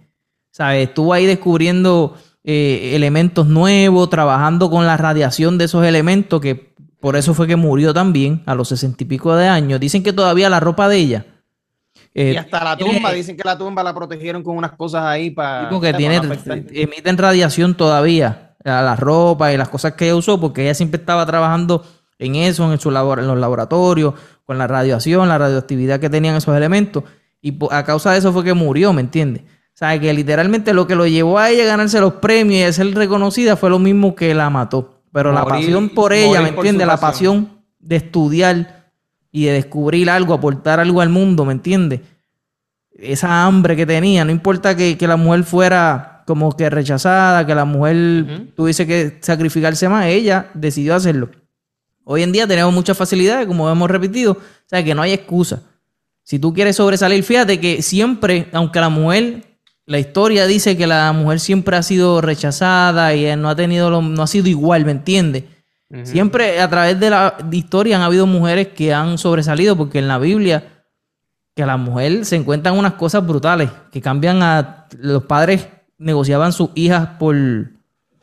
¿Sabes? 0.50 0.88
Estuvo 0.88 1.12
ahí 1.12 1.24
descubriendo 1.24 2.16
eh, 2.44 2.92
elementos 2.94 3.46
nuevos, 3.46 4.10
trabajando 4.10 4.70
con 4.70 4.86
la 4.86 4.96
radiación 4.96 5.56
de 5.56 5.64
esos 5.64 5.84
elementos, 5.86 6.40
que 6.40 6.74
por 7.00 7.16
eso 7.16 7.34
fue 7.34 7.46
que 7.46 7.56
murió 7.56 7.94
también 7.94 8.42
a 8.46 8.54
los 8.54 8.68
sesenta 8.68 9.02
y 9.02 9.06
pico 9.06 9.34
de 9.34 9.48
años. 9.48 9.80
Dicen 9.80 10.02
que 10.02 10.12
todavía 10.12 10.50
la 10.50 10.60
ropa 10.60 10.88
de 10.88 10.96
ella 10.98 11.26
y 12.14 12.20
eh, 12.20 12.38
hasta 12.38 12.62
la 12.62 12.76
tumba, 12.76 13.12
dicen 13.12 13.36
que 13.36 13.42
la 13.42 13.56
tumba 13.56 13.82
la 13.82 13.94
protegieron 13.94 14.42
con 14.42 14.56
unas 14.56 14.72
cosas 14.72 15.04
ahí 15.04 15.30
para. 15.30 15.70
que 15.80 15.94
tiene, 15.94 16.20
emiten 16.72 17.16
radiación 17.16 17.74
todavía 17.74 18.54
a 18.64 18.82
la 18.82 18.96
ropa 18.96 19.52
y 19.52 19.56
las 19.56 19.70
cosas 19.70 19.94
que 19.94 20.06
ella 20.06 20.16
usó, 20.16 20.38
porque 20.38 20.62
ella 20.62 20.74
siempre 20.74 21.00
estaba 21.00 21.24
trabajando 21.24 21.84
en 22.18 22.36
eso, 22.36 22.70
en, 22.70 22.78
su 22.78 22.90
labor, 22.90 23.18
en 23.18 23.26
los 23.26 23.38
laboratorios, 23.38 24.14
con 24.44 24.58
la 24.58 24.66
radiación, 24.66 25.28
la 25.28 25.38
radioactividad 25.38 26.00
que 26.00 26.10
tenían 26.10 26.36
esos 26.36 26.56
elementos. 26.56 27.04
Y 27.40 27.56
a 27.70 27.84
causa 27.84 28.12
de 28.12 28.18
eso 28.18 28.32
fue 28.32 28.44
que 28.44 28.54
murió, 28.54 28.92
¿me 28.92 29.00
entiendes? 29.00 29.42
O 29.42 29.74
sea, 29.74 29.98
que 29.98 30.12
literalmente 30.12 30.74
lo 30.74 30.86
que 30.86 30.94
lo 30.94 31.06
llevó 31.06 31.38
a 31.38 31.50
ella 31.50 31.64
a 31.64 31.66
ganarse 31.66 31.98
los 32.00 32.14
premios 32.14 32.60
y 32.60 32.62
a 32.62 32.72
ser 32.72 32.94
reconocida 32.94 33.56
fue 33.56 33.70
lo 33.70 33.78
mismo 33.78 34.14
que 34.14 34.34
la 34.34 34.50
mató. 34.50 35.02
Pero 35.12 35.32
la 35.32 35.44
pasión 35.44 35.88
por 35.90 36.12
ella, 36.12 36.40
¿me 36.40 36.50
entiendes? 36.50 36.86
La 36.86 36.98
pasión 36.98 37.62
de 37.78 37.96
estudiar 37.96 38.90
y 39.30 39.46
de 39.46 39.52
descubrir 39.52 40.10
algo, 40.10 40.34
aportar 40.34 40.78
algo 40.78 41.00
al 41.00 41.08
mundo, 41.08 41.44
¿me 41.44 41.52
entiendes? 41.52 42.00
Esa 42.92 43.44
hambre 43.44 43.74
que 43.74 43.86
tenía, 43.86 44.24
no 44.24 44.30
importa 44.30 44.76
que, 44.76 44.96
la 45.00 45.16
mujer 45.16 45.44
fuera 45.44 46.22
como 46.26 46.54
que 46.56 46.70
rechazada, 46.70 47.46
que 47.46 47.54
la 47.54 47.64
mujer 47.64 48.52
tuviese 48.54 48.86
que 48.86 49.18
sacrificarse 49.20 49.88
más, 49.88 50.06
ella 50.06 50.50
decidió 50.54 50.94
hacerlo. 50.94 51.30
Hoy 52.04 52.22
en 52.22 52.32
día 52.32 52.46
tenemos 52.46 52.72
muchas 52.72 52.96
facilidades, 52.96 53.46
como 53.46 53.70
hemos 53.70 53.90
repetido, 53.90 54.32
o 54.32 54.38
sea 54.66 54.82
que 54.82 54.94
no 54.94 55.02
hay 55.02 55.12
excusa. 55.12 55.62
Si 56.22 56.38
tú 56.38 56.52
quieres 56.52 56.76
sobresalir, 56.76 57.22
fíjate 57.22 57.60
que 57.60 57.82
siempre, 57.82 58.48
aunque 58.52 58.80
la 58.80 58.88
mujer, 58.88 59.44
la 59.86 59.98
historia 59.98 60.46
dice 60.46 60.76
que 60.76 60.86
la 60.86 61.12
mujer 61.12 61.40
siempre 61.40 61.76
ha 61.76 61.82
sido 61.82 62.20
rechazada 62.20 63.14
y 63.14 63.34
no 63.36 63.48
ha 63.48 63.56
tenido, 63.56 64.02
no 64.02 64.22
ha 64.22 64.26
sido 64.26 64.48
igual, 64.48 64.84
¿me 64.84 64.92
entiendes? 64.92 65.44
Siempre 66.04 66.58
a 66.58 66.70
través 66.70 66.98
de 66.98 67.10
la 67.10 67.36
historia 67.50 67.96
han 67.96 68.02
habido 68.02 68.26
mujeres 68.26 68.68
que 68.68 68.94
han 68.94 69.18
sobresalido, 69.18 69.76
porque 69.76 69.98
en 69.98 70.08
la 70.08 70.18
Biblia, 70.18 70.86
que 71.54 71.62
a 71.62 71.66
la 71.66 71.76
mujer 71.76 72.24
se 72.24 72.36
encuentran 72.36 72.78
unas 72.78 72.94
cosas 72.94 73.26
brutales, 73.26 73.70
que 73.90 74.00
cambian 74.00 74.42
a 74.42 74.86
los 74.98 75.24
padres 75.24 75.68
negociaban 75.98 76.52
sus 76.52 76.70
hijas 76.74 77.10
por 77.18 77.36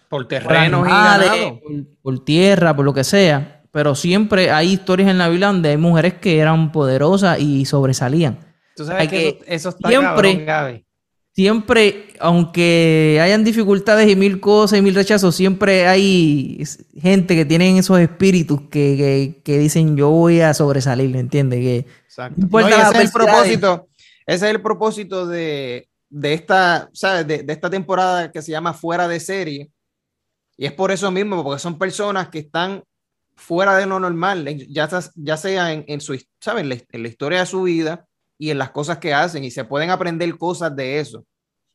por 0.10 0.28
terrenos 0.28 0.88
y 0.88 1.86
por, 2.02 2.26
tierra, 2.26 2.76
por 2.76 2.84
lo 2.84 2.94
que 2.94 3.04
sea. 3.04 3.59
Pero 3.72 3.96
siempre 3.96 4.52
hay 4.52 4.74
historias 4.74 5.10
en 5.10 5.18
la 5.18 5.30
Biblia 5.30 5.48
donde 5.48 5.70
hay 5.70 5.78
mujeres 5.78 6.16
que 6.16 6.40
eran 6.40 6.72
poderosas 6.72 7.40
y 7.40 7.66
sobresalían. 7.66 8.40
Tú 8.76 8.86
sabes 8.86 9.10
que, 9.10 9.40
eso, 9.46 9.70
está 9.70 9.90
siempre, 9.90 10.84
siempre, 11.34 12.14
aunque 12.20 13.20
hayan 13.22 13.44
dificultades 13.44 14.10
y 14.10 14.16
mil 14.16 14.40
cosas 14.40 14.80
y 14.80 14.82
mil 14.82 14.96
rechazos, 14.96 15.36
siempre 15.36 15.88
hay 15.88 16.64
gente 17.00 17.36
que 17.36 17.46
tienen 17.46 17.78
esos 17.78 18.00
espíritus 18.00 18.62
que, 18.70 19.42
dicen 19.46 19.98
yo 19.98 20.10
voy 20.10 20.42
a 20.42 20.54
sobresalir, 20.54 21.10
¿me 21.10 21.20
entiendes? 21.20 21.60
Que 21.60 21.86
Exacto. 22.06 22.60
ese, 22.60 22.82
es 22.82 22.96
el 23.02 23.12
propósito, 23.12 23.88
ese 24.26 24.46
es 24.46 24.52
el 24.52 24.62
propósito 24.62 25.28
de, 25.28 25.88
esta, 26.22 26.90
¿sabes? 26.94 27.28
De, 27.28 27.46
esta 27.48 27.70
temporada 27.70 28.32
que 28.32 28.42
se 28.42 28.52
llama 28.52 28.74
Fuera 28.74 29.08
de 29.08 29.20
Serie. 29.20 29.70
Y 30.58 30.66
es 30.66 30.74
por 30.74 30.92
eso 30.92 31.10
mismo, 31.10 31.42
porque 31.44 31.60
son 31.60 31.78
personas 31.78 32.28
que 32.30 32.40
están 32.40 32.84
fuera 33.40 33.76
de 33.78 33.86
lo 33.86 34.00
normal, 34.00 34.46
ya, 34.68 34.90
ya 35.16 35.38
sea 35.38 35.74
en, 35.74 36.02
su, 36.02 36.20
¿sabes? 36.40 36.86
en 36.92 37.02
la 37.04 37.08
historia 37.08 37.40
de 37.40 37.46
su 37.46 37.64
vida 37.64 38.06
y 38.38 38.52
en 38.52 38.58
las 38.58 38.72
cosas 38.72 38.98
que 38.98 39.14
hacen 39.14 39.44
y 39.44 39.52
se 39.52 39.64
pueden 39.64 39.90
aprender 39.90 40.38
cosas 40.38 40.76
de 40.76 41.00
eso. 41.00 41.26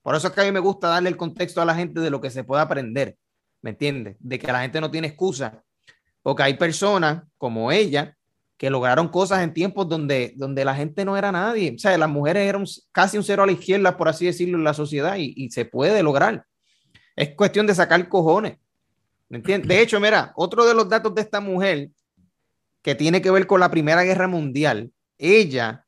Por 0.03 0.15
eso 0.15 0.29
es 0.29 0.35
que 0.35 0.43
a 0.43 0.45
mí 0.45 0.53
me 0.53 0.61
gusta 0.61 0.89
darle 0.89 1.09
el 1.09 1.17
contexto 1.17 1.63
a 1.63 1.65
la 1.65 1.75
gente 1.75 2.01
de 2.01 2.11
lo 2.11 2.21
que 2.21 2.31
se 2.31 2.45
puede 2.45 2.63
aprender, 2.63 3.17
¿me 3.63 3.71
entiendes? 3.71 4.17
De 4.21 4.39
que 4.39 4.53
la 4.53 4.61
gente 4.61 4.81
no 4.81 4.91
tiene 4.91 5.09
excusa, 5.09 5.63
porque 6.23 6.43
hay 6.43 6.55
personas 6.55 7.23
como 7.39 7.73
ella 7.73 8.15
que 8.57 8.71
lograron 8.71 9.09
cosas 9.09 9.43
en 9.43 9.53
tiempos 9.53 9.89
donde, 9.89 10.35
donde 10.37 10.65
la 10.65 10.75
gente 10.75 11.05
no 11.05 11.17
era 11.17 11.33
nadie, 11.33 11.75
o 11.75 11.79
sea, 11.79 11.97
las 11.97 12.09
mujeres 12.09 12.47
eran 12.47 12.65
casi 12.93 13.17
un 13.17 13.25
cero 13.25 13.43
a 13.43 13.47
la 13.47 13.53
izquierda, 13.53 13.97
por 13.97 14.09
así 14.09 14.27
decirlo, 14.27 14.59
en 14.59 14.65
la 14.65 14.75
sociedad 14.75 15.17
y, 15.17 15.33
y 15.37 15.51
se 15.51 15.65
puede 15.65 16.03
lograr. 16.03 16.45
Es 17.17 17.35
cuestión 17.35 17.67
de 17.67 17.75
sacar 17.75 18.09
cojones, 18.09 18.59
De 19.29 19.81
hecho, 19.81 19.99
mira, 20.01 20.33
otro 20.37 20.65
de 20.65 20.75
los 20.75 20.89
datos 20.89 21.15
de 21.15 21.23
esta 21.23 21.41
mujer 21.41 21.91
que 22.83 22.95
tiene 22.95 23.23
que 23.23 23.31
ver 23.31 23.47
con 23.47 23.61
la 23.61 23.71
Primera 23.71 24.03
Guerra 24.05 24.29
Mundial, 24.29 24.93
ella 25.19 25.85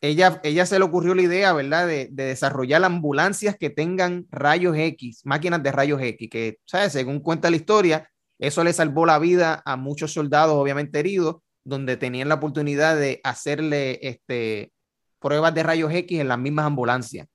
ella, 0.00 0.40
ella 0.44 0.66
se 0.66 0.78
le 0.78 0.84
ocurrió 0.84 1.14
la 1.14 1.22
idea, 1.22 1.52
¿verdad?, 1.52 1.86
de, 1.86 2.08
desarrollar 2.10 2.84
ambulancias 2.84 3.56
que 3.56 3.70
tengan 3.70 4.26
rayos 4.30 4.76
X, 4.76 5.22
máquinas 5.24 5.62
de 5.62 5.72
rayos 5.72 6.00
X, 6.02 6.28
que, 6.30 6.58
¿sabes? 6.66 6.92
Según 6.92 7.20
cuenta 7.20 7.50
la 7.50 7.56
historia, 7.56 8.10
eso 8.38 8.62
le 8.62 8.72
salvó 8.72 9.06
la 9.06 9.18
vida 9.18 9.62
a 9.64 9.76
muchos 9.76 10.12
soldados, 10.12 10.54
obviamente 10.54 10.98
heridos, 10.98 11.36
donde 11.64 11.96
tenían 11.96 12.28
la 12.28 12.36
oportunidad 12.36 12.96
de 12.96 13.20
hacerle 13.24 13.98
este, 14.02 14.72
pruebas 15.18 15.54
de 15.54 15.62
rayos 15.62 15.92
X 15.92 16.20
en 16.20 16.28
las 16.28 16.38
mismas 16.38 16.66
ambulancias. 16.66 17.26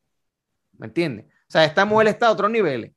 ¿Me 0.77 0.87
entiendes? 0.87 1.25
O 1.25 1.51
sea, 1.51 1.65
esta 1.65 1.85
mujer 1.85 2.07
está 2.07 2.27
a 2.27 2.31
otros 2.31 2.49
niveles. 2.49 2.91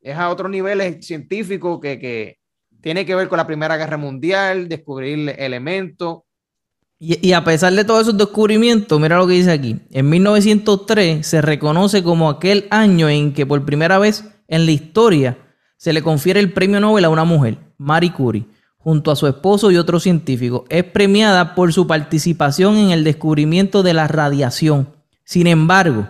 Es 0.00 0.16
a 0.16 0.30
otros 0.30 0.50
niveles 0.50 1.04
científicos 1.06 1.80
que, 1.80 1.98
que 1.98 2.38
tiene 2.80 3.04
que 3.04 3.14
ver 3.14 3.28
con 3.28 3.38
la 3.38 3.46
Primera 3.46 3.76
Guerra 3.76 3.96
Mundial, 3.96 4.68
descubrir 4.68 5.34
elementos, 5.38 6.22
y, 7.00 7.32
a 7.32 7.44
pesar 7.44 7.72
de 7.74 7.84
todos 7.84 8.02
esos 8.02 8.18
descubrimientos, 8.18 9.00
mira 9.00 9.18
lo 9.18 9.26
que 9.28 9.34
dice 9.34 9.52
aquí. 9.52 9.80
En 9.90 10.08
1903 10.08 11.24
se 11.24 11.40
reconoce 11.40 12.02
como 12.02 12.28
aquel 12.28 12.66
año 12.70 13.08
en 13.08 13.32
que 13.32 13.46
por 13.46 13.64
primera 13.64 13.98
vez 13.98 14.24
en 14.48 14.66
la 14.66 14.72
historia 14.72 15.38
se 15.76 15.92
le 15.92 16.02
confiere 16.02 16.40
el 16.40 16.52
premio 16.52 16.80
Nobel 16.80 17.04
a 17.04 17.08
una 17.08 17.22
mujer, 17.22 17.58
Marie 17.76 18.12
Curie, 18.12 18.46
junto 18.78 19.12
a 19.12 19.16
su 19.16 19.28
esposo 19.28 19.70
y 19.70 19.76
otros 19.76 20.02
científicos. 20.02 20.62
Es 20.70 20.82
premiada 20.82 21.54
por 21.54 21.72
su 21.72 21.86
participación 21.86 22.76
en 22.76 22.90
el 22.90 23.04
descubrimiento 23.04 23.84
de 23.84 23.94
la 23.94 24.08
radiación. 24.08 24.92
Sin 25.22 25.46
embargo, 25.46 26.08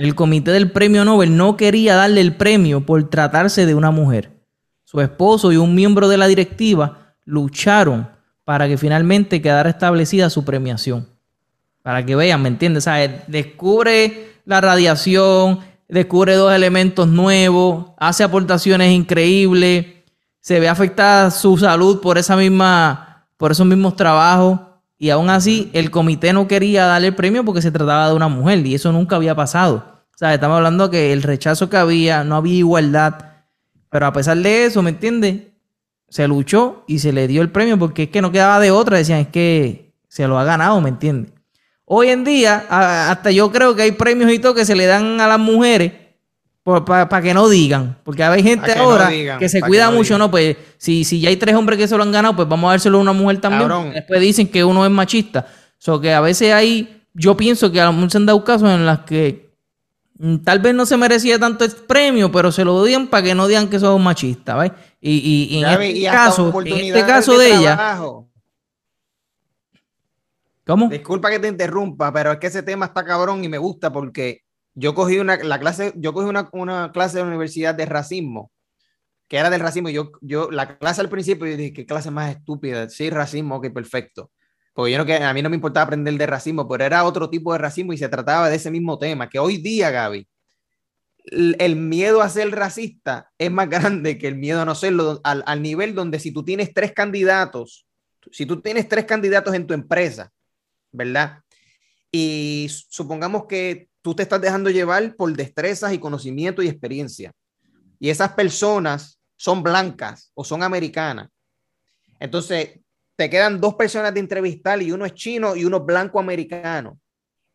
el 0.00 0.14
comité 0.14 0.50
del 0.52 0.70
premio 0.70 1.04
Nobel 1.04 1.36
no 1.36 1.58
quería 1.58 1.94
darle 1.94 2.22
el 2.22 2.34
premio 2.34 2.86
por 2.86 3.10
tratarse 3.10 3.66
de 3.66 3.74
una 3.74 3.90
mujer. 3.90 4.30
Su 4.82 5.02
esposo 5.02 5.52
y 5.52 5.58
un 5.58 5.74
miembro 5.74 6.08
de 6.08 6.16
la 6.16 6.26
directiva 6.26 7.12
lucharon 7.26 8.08
para 8.46 8.66
que 8.66 8.78
finalmente 8.78 9.42
quedara 9.42 9.68
establecida 9.68 10.30
su 10.30 10.42
premiación. 10.42 11.06
Para 11.82 12.06
que 12.06 12.16
vean, 12.16 12.40
¿me 12.40 12.48
entiendes? 12.48 12.84
O 12.84 12.86
sea, 12.90 13.24
descubre 13.26 14.36
la 14.46 14.62
radiación, 14.62 15.60
descubre 15.86 16.34
dos 16.34 16.54
elementos 16.54 17.06
nuevos, 17.06 17.88
hace 17.98 18.24
aportaciones 18.24 18.92
increíbles, 18.92 19.84
se 20.40 20.60
ve 20.60 20.70
afectada 20.70 21.30
su 21.30 21.58
salud 21.58 22.00
por 22.00 22.16
esa 22.16 22.36
misma, 22.36 23.26
por 23.36 23.52
esos 23.52 23.66
mismos 23.66 23.96
trabajos. 23.96 24.60
Y 24.96 25.10
aún 25.10 25.28
así, 25.28 25.68
el 25.74 25.90
comité 25.90 26.32
no 26.32 26.48
quería 26.48 26.86
darle 26.86 27.08
el 27.08 27.14
premio 27.14 27.44
porque 27.44 27.60
se 27.60 27.70
trataba 27.70 28.08
de 28.08 28.14
una 28.14 28.28
mujer 28.28 28.66
y 28.66 28.74
eso 28.74 28.92
nunca 28.92 29.16
había 29.16 29.34
pasado. 29.34 29.89
Sea, 30.20 30.34
estamos 30.34 30.58
hablando 30.58 30.90
que 30.90 31.14
el 31.14 31.22
rechazo 31.22 31.70
que 31.70 31.78
había, 31.78 32.24
no 32.24 32.36
había 32.36 32.56
igualdad. 32.56 33.14
Pero 33.88 34.04
a 34.04 34.12
pesar 34.12 34.36
de 34.36 34.66
eso, 34.66 34.82
¿me 34.82 34.90
entiendes? 34.90 35.44
Se 36.10 36.28
luchó 36.28 36.84
y 36.86 36.98
se 36.98 37.10
le 37.10 37.26
dio 37.26 37.40
el 37.40 37.48
premio 37.48 37.78
porque 37.78 38.02
es 38.02 38.10
que 38.10 38.20
no 38.20 38.30
quedaba 38.30 38.60
de 38.60 38.70
otra. 38.70 38.98
Decían, 38.98 39.20
es 39.20 39.28
que 39.28 39.94
se 40.08 40.28
lo 40.28 40.38
ha 40.38 40.44
ganado, 40.44 40.78
¿me 40.82 40.90
entiendes? 40.90 41.32
Hoy 41.86 42.10
en 42.10 42.24
día, 42.24 42.66
hasta 42.68 43.30
yo 43.30 43.50
creo 43.50 43.74
que 43.74 43.80
hay 43.80 43.92
premios 43.92 44.30
y 44.30 44.38
todo 44.38 44.54
que 44.54 44.66
se 44.66 44.76
le 44.76 44.84
dan 44.84 45.22
a 45.22 45.26
las 45.26 45.38
mujeres 45.38 45.92
para 46.64 47.22
que 47.22 47.32
no 47.32 47.48
digan. 47.48 47.96
Porque 48.04 48.22
hay 48.22 48.42
gente 48.42 48.72
ahora 48.72 49.08
que 49.38 49.48
se 49.48 49.62
cuida 49.62 49.90
mucho, 49.90 50.18
¿no? 50.18 50.30
Pues 50.30 50.54
si, 50.76 51.02
si 51.04 51.18
ya 51.22 51.30
hay 51.30 51.36
tres 51.38 51.54
hombres 51.54 51.78
que 51.78 51.88
se 51.88 51.96
lo 51.96 52.02
han 52.02 52.12
ganado, 52.12 52.36
pues 52.36 52.46
vamos 52.46 52.68
a 52.68 52.72
dárselo 52.72 52.98
a 52.98 53.00
una 53.00 53.14
mujer 53.14 53.40
también. 53.40 53.94
Después 53.94 54.20
dicen 54.20 54.48
que 54.48 54.64
uno 54.64 54.84
es 54.84 54.90
machista. 54.90 55.46
O 55.48 55.72
so 55.78 55.98
que 55.98 56.12
a 56.12 56.20
veces 56.20 56.52
hay, 56.52 57.04
yo 57.14 57.38
pienso 57.38 57.72
que 57.72 57.80
a 57.80 57.86
lo 57.86 57.94
mejor 57.94 58.10
se 58.10 58.18
han 58.18 58.26
dado 58.26 58.44
casos 58.44 58.68
en 58.68 58.84
las 58.84 58.98
que 58.98 59.49
tal 60.44 60.58
vez 60.58 60.74
no 60.74 60.86
se 60.86 60.96
merecía 60.96 61.38
tanto 61.38 61.64
el 61.64 61.72
premio, 61.72 62.30
pero 62.30 62.52
se 62.52 62.64
lo 62.64 62.84
digan 62.84 63.08
para 63.08 63.22
que 63.22 63.34
no 63.34 63.46
digan 63.46 63.68
que 63.68 63.78
son 63.78 64.02
machistas, 64.02 64.58
¿ves? 64.58 64.72
Y, 65.00 65.48
y, 65.50 65.58
en, 65.58 65.80
este 65.80 66.04
caso, 66.04 66.60
en 66.60 66.76
este 66.76 67.06
caso 67.06 67.38
de, 67.38 67.54
ella, 67.54 67.96
¿Cómo? 70.66 70.88
Disculpa 70.88 71.30
que 71.30 71.38
te 71.38 71.48
interrumpa, 71.48 72.12
pero 72.12 72.32
es 72.32 72.38
que 72.38 72.46
ese 72.48 72.62
tema 72.62 72.86
está 72.86 73.04
cabrón 73.04 73.42
y 73.42 73.48
me 73.48 73.58
gusta 73.58 73.92
porque 73.92 74.42
yo 74.74 74.94
cogí 74.94 75.18
una, 75.18 75.36
la 75.36 75.58
clase, 75.58 75.92
yo 75.96 76.12
cogí 76.12 76.28
una, 76.28 76.48
una 76.52 76.92
clase 76.92 77.16
de 77.16 77.22
la 77.24 77.28
universidad 77.28 77.74
de 77.74 77.86
racismo, 77.86 78.52
que 79.26 79.38
era 79.38 79.50
del 79.50 79.60
racismo. 79.60 79.88
Yo, 79.88 80.12
yo, 80.20 80.50
la 80.50 80.78
clase 80.78 81.00
al 81.00 81.08
principio, 81.08 81.46
yo 81.46 81.56
dije, 81.56 81.72
qué 81.72 81.86
clase 81.86 82.10
más 82.10 82.30
estúpida. 82.30 82.88
Sí, 82.88 83.10
racismo, 83.10 83.56
ok, 83.56 83.72
perfecto. 83.72 84.30
Porque 84.72 84.92
yo 84.92 84.98
no, 84.98 85.06
que 85.06 85.16
a 85.16 85.32
mí 85.34 85.42
no 85.42 85.50
me 85.50 85.56
importaba 85.56 85.84
aprender 85.84 86.14
de 86.14 86.26
racismo, 86.26 86.68
pero 86.68 86.84
era 86.84 87.04
otro 87.04 87.28
tipo 87.28 87.52
de 87.52 87.58
racismo 87.58 87.92
y 87.92 87.98
se 87.98 88.08
trataba 88.08 88.48
de 88.48 88.56
ese 88.56 88.70
mismo 88.70 88.98
tema, 88.98 89.28
que 89.28 89.38
hoy 89.38 89.58
día, 89.58 89.90
Gaby, 89.90 90.28
el, 91.24 91.76
miedo 91.76 92.22
a 92.22 92.28
ser 92.28 92.50
racista 92.50 93.30
es 93.38 93.50
más 93.50 93.68
grande 93.70 94.18
que 94.18 94.28
el 94.28 94.36
miedo 94.36 94.60
a 94.60 94.64
no 94.64 94.74
serlo, 94.74 95.20
al, 95.24 95.42
al 95.46 95.62
nivel 95.62 95.94
donde 95.94 96.18
si 96.18 96.32
tú 96.32 96.44
tienes 96.44 96.72
tres 96.72 96.92
candidatos, 96.92 97.86
si 98.30 98.46
tú 98.46 98.60
tienes 98.60 98.88
tres 98.88 99.04
candidatos 99.04 99.54
en 99.54 99.66
tu 99.66 99.74
empresa, 99.74 100.30
¿verdad? 100.92 101.40
Y 102.12 102.68
supongamos 102.88 103.46
que 103.46 103.88
tú 104.02 104.14
te 104.14 104.22
estás 104.22 104.40
dejando 104.40 104.70
llevar 104.70 105.14
por 105.16 105.32
destrezas 105.36 105.92
y 105.92 105.98
conocimiento 105.98 106.62
y 106.62 106.68
experiencia. 106.68 107.32
Y 107.98 108.10
esas 108.10 108.32
personas 108.32 109.20
son 109.36 109.62
blancas 109.62 110.32
o 110.34 110.44
son 110.44 110.62
americanas. 110.62 111.28
Entonces, 112.18 112.80
te 113.20 113.28
quedan 113.28 113.60
dos 113.60 113.74
personas 113.74 114.14
de 114.14 114.20
entrevistar 114.20 114.80
y 114.80 114.92
uno 114.92 115.04
es 115.04 115.12
chino 115.12 115.54
y 115.54 115.66
uno 115.66 115.76
es 115.76 115.84
blanco 115.84 116.18
americano. 116.18 116.98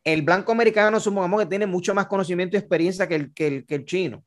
El 0.03 0.21
blanco 0.21 0.51
americano 0.51 0.99
supongamos 0.99 1.39
que 1.39 1.47
tiene 1.47 1.65
mucho 1.65 1.95
más 1.95 2.05
conocimiento 2.05 2.55
y 2.55 2.59
experiencia 2.59 3.07
que 3.07 3.15
el, 3.15 3.33
que 3.33 3.65
el, 3.67 3.85
chino. 3.85 4.23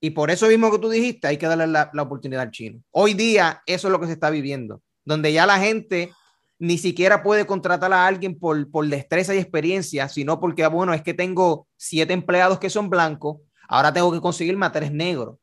Y 0.00 0.10
por 0.10 0.32
eso 0.32 0.48
mismo 0.48 0.68
que 0.68 0.80
tú 0.80 0.90
dijiste, 0.90 1.28
hay 1.28 1.36
que 1.36 1.46
darle 1.46 1.68
la, 1.68 1.92
oportunidad 1.96 2.42
al 2.42 2.50
chino. 2.50 2.82
Hoy 2.90 3.14
día 3.14 3.62
eso 3.66 3.86
es 3.86 3.92
lo 3.92 4.00
que 4.00 4.08
se 4.08 4.14
está 4.14 4.30
viviendo, 4.30 4.82
donde 5.04 5.32
ya 5.32 5.46
la 5.46 5.60
gente 5.60 6.10
ni 6.58 6.76
siquiera 6.76 7.22
puede 7.22 7.46
contratar 7.46 7.92
a 7.92 8.08
alguien 8.08 8.36
por, 8.36 8.68
por 8.68 8.84
destreza 8.88 9.32
y 9.32 9.38
experiencia, 9.38 10.08
sino 10.08 10.40
porque, 10.40 10.64
ah, 10.64 10.68
bueno, 10.70 10.92
es 10.92 11.02
que 11.02 11.14
tengo 11.14 11.68
siete 11.76 12.14
empleados 12.14 12.58
que 12.58 12.68
son 12.68 12.90
blancos, 12.90 13.36
ahora 13.68 13.92
tengo 13.92 14.10
que 14.10 14.20
conseguirme 14.20 14.66
a 14.66 14.72
tres 14.72 14.90
negros, 14.90 15.36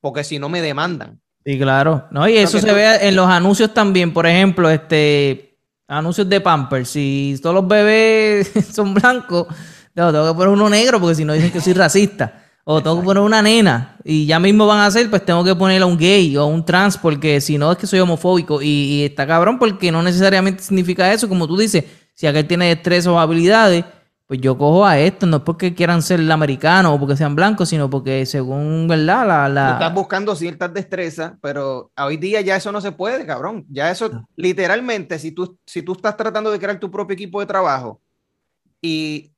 porque 0.00 0.24
si 0.24 0.40
no 0.40 0.48
me 0.48 0.60
demandan. 0.60 1.20
Sí, 1.44 1.58
claro. 1.58 2.06
No, 2.10 2.28
y 2.28 2.36
eso 2.36 2.58
se 2.58 2.72
ve 2.72 3.08
en 3.08 3.16
los 3.16 3.28
anuncios 3.28 3.72
también, 3.72 4.12
por 4.12 4.26
ejemplo, 4.26 4.68
este 4.68 5.50
anuncios 5.88 6.28
de 6.28 6.40
Pampers, 6.40 6.88
si 6.88 7.36
todos 7.42 7.54
los 7.54 7.66
bebés 7.66 8.50
son 8.72 8.94
blancos, 8.94 9.48
tengo 9.92 10.28
que 10.28 10.34
poner 10.34 10.48
uno 10.48 10.68
negro 10.68 11.00
porque 11.00 11.16
si 11.16 11.24
no 11.24 11.32
dicen 11.32 11.50
que 11.50 11.60
soy 11.60 11.72
racista. 11.72 12.44
O 12.64 12.82
tengo 12.82 13.00
que 13.00 13.04
poner 13.04 13.22
una 13.22 13.42
nena. 13.42 13.96
Y 14.04 14.26
ya 14.26 14.38
mismo 14.38 14.66
van 14.66 14.78
a 14.78 14.86
hacer, 14.86 15.08
pues 15.10 15.24
tengo 15.24 15.42
que 15.42 15.54
poner 15.56 15.82
a 15.82 15.86
un 15.86 15.96
gay 15.96 16.36
o 16.36 16.46
un 16.46 16.64
trans 16.64 16.96
porque 16.96 17.40
si 17.40 17.58
no 17.58 17.72
es 17.72 17.78
que 17.78 17.86
soy 17.86 17.98
homofóbico. 17.98 18.62
Y, 18.62 19.02
está 19.04 19.26
cabrón 19.26 19.58
porque 19.58 19.90
no 19.90 20.02
necesariamente 20.02 20.62
significa 20.62 21.12
eso, 21.12 21.28
como 21.28 21.48
tú 21.48 21.56
dices, 21.56 21.84
si 22.14 22.26
aquel 22.26 22.46
tiene 22.46 22.68
destrezas 22.68 23.08
o 23.08 23.18
habilidades, 23.18 23.84
pues 24.30 24.40
yo 24.40 24.56
cojo 24.56 24.86
a 24.86 24.96
esto, 24.96 25.26
no 25.26 25.38
es 25.38 25.42
porque 25.42 25.74
quieran 25.74 26.02
ser 26.02 26.20
americanos 26.30 26.92
o 26.94 27.00
porque 27.00 27.16
sean 27.16 27.34
blancos, 27.34 27.68
sino 27.68 27.90
porque 27.90 28.24
según, 28.26 28.86
¿verdad? 28.86 29.26
La, 29.26 29.48
la... 29.48 29.72
estás 29.72 29.92
buscando 29.92 30.36
ciertas 30.36 30.72
destrezas, 30.72 31.32
pero 31.42 31.90
hoy 31.98 32.16
día 32.16 32.40
ya 32.40 32.54
eso 32.54 32.70
no 32.70 32.80
se 32.80 32.92
puede, 32.92 33.26
cabrón. 33.26 33.66
Ya 33.68 33.90
eso, 33.90 34.08
ah. 34.14 34.24
literalmente, 34.36 35.18
si 35.18 35.32
tú, 35.32 35.58
si 35.66 35.82
tú 35.82 35.94
estás 35.94 36.16
tratando 36.16 36.52
de 36.52 36.60
crear 36.60 36.78
tu 36.78 36.92
propio 36.92 37.14
equipo 37.14 37.40
de 37.40 37.46
trabajo 37.46 38.00
y 38.80 39.32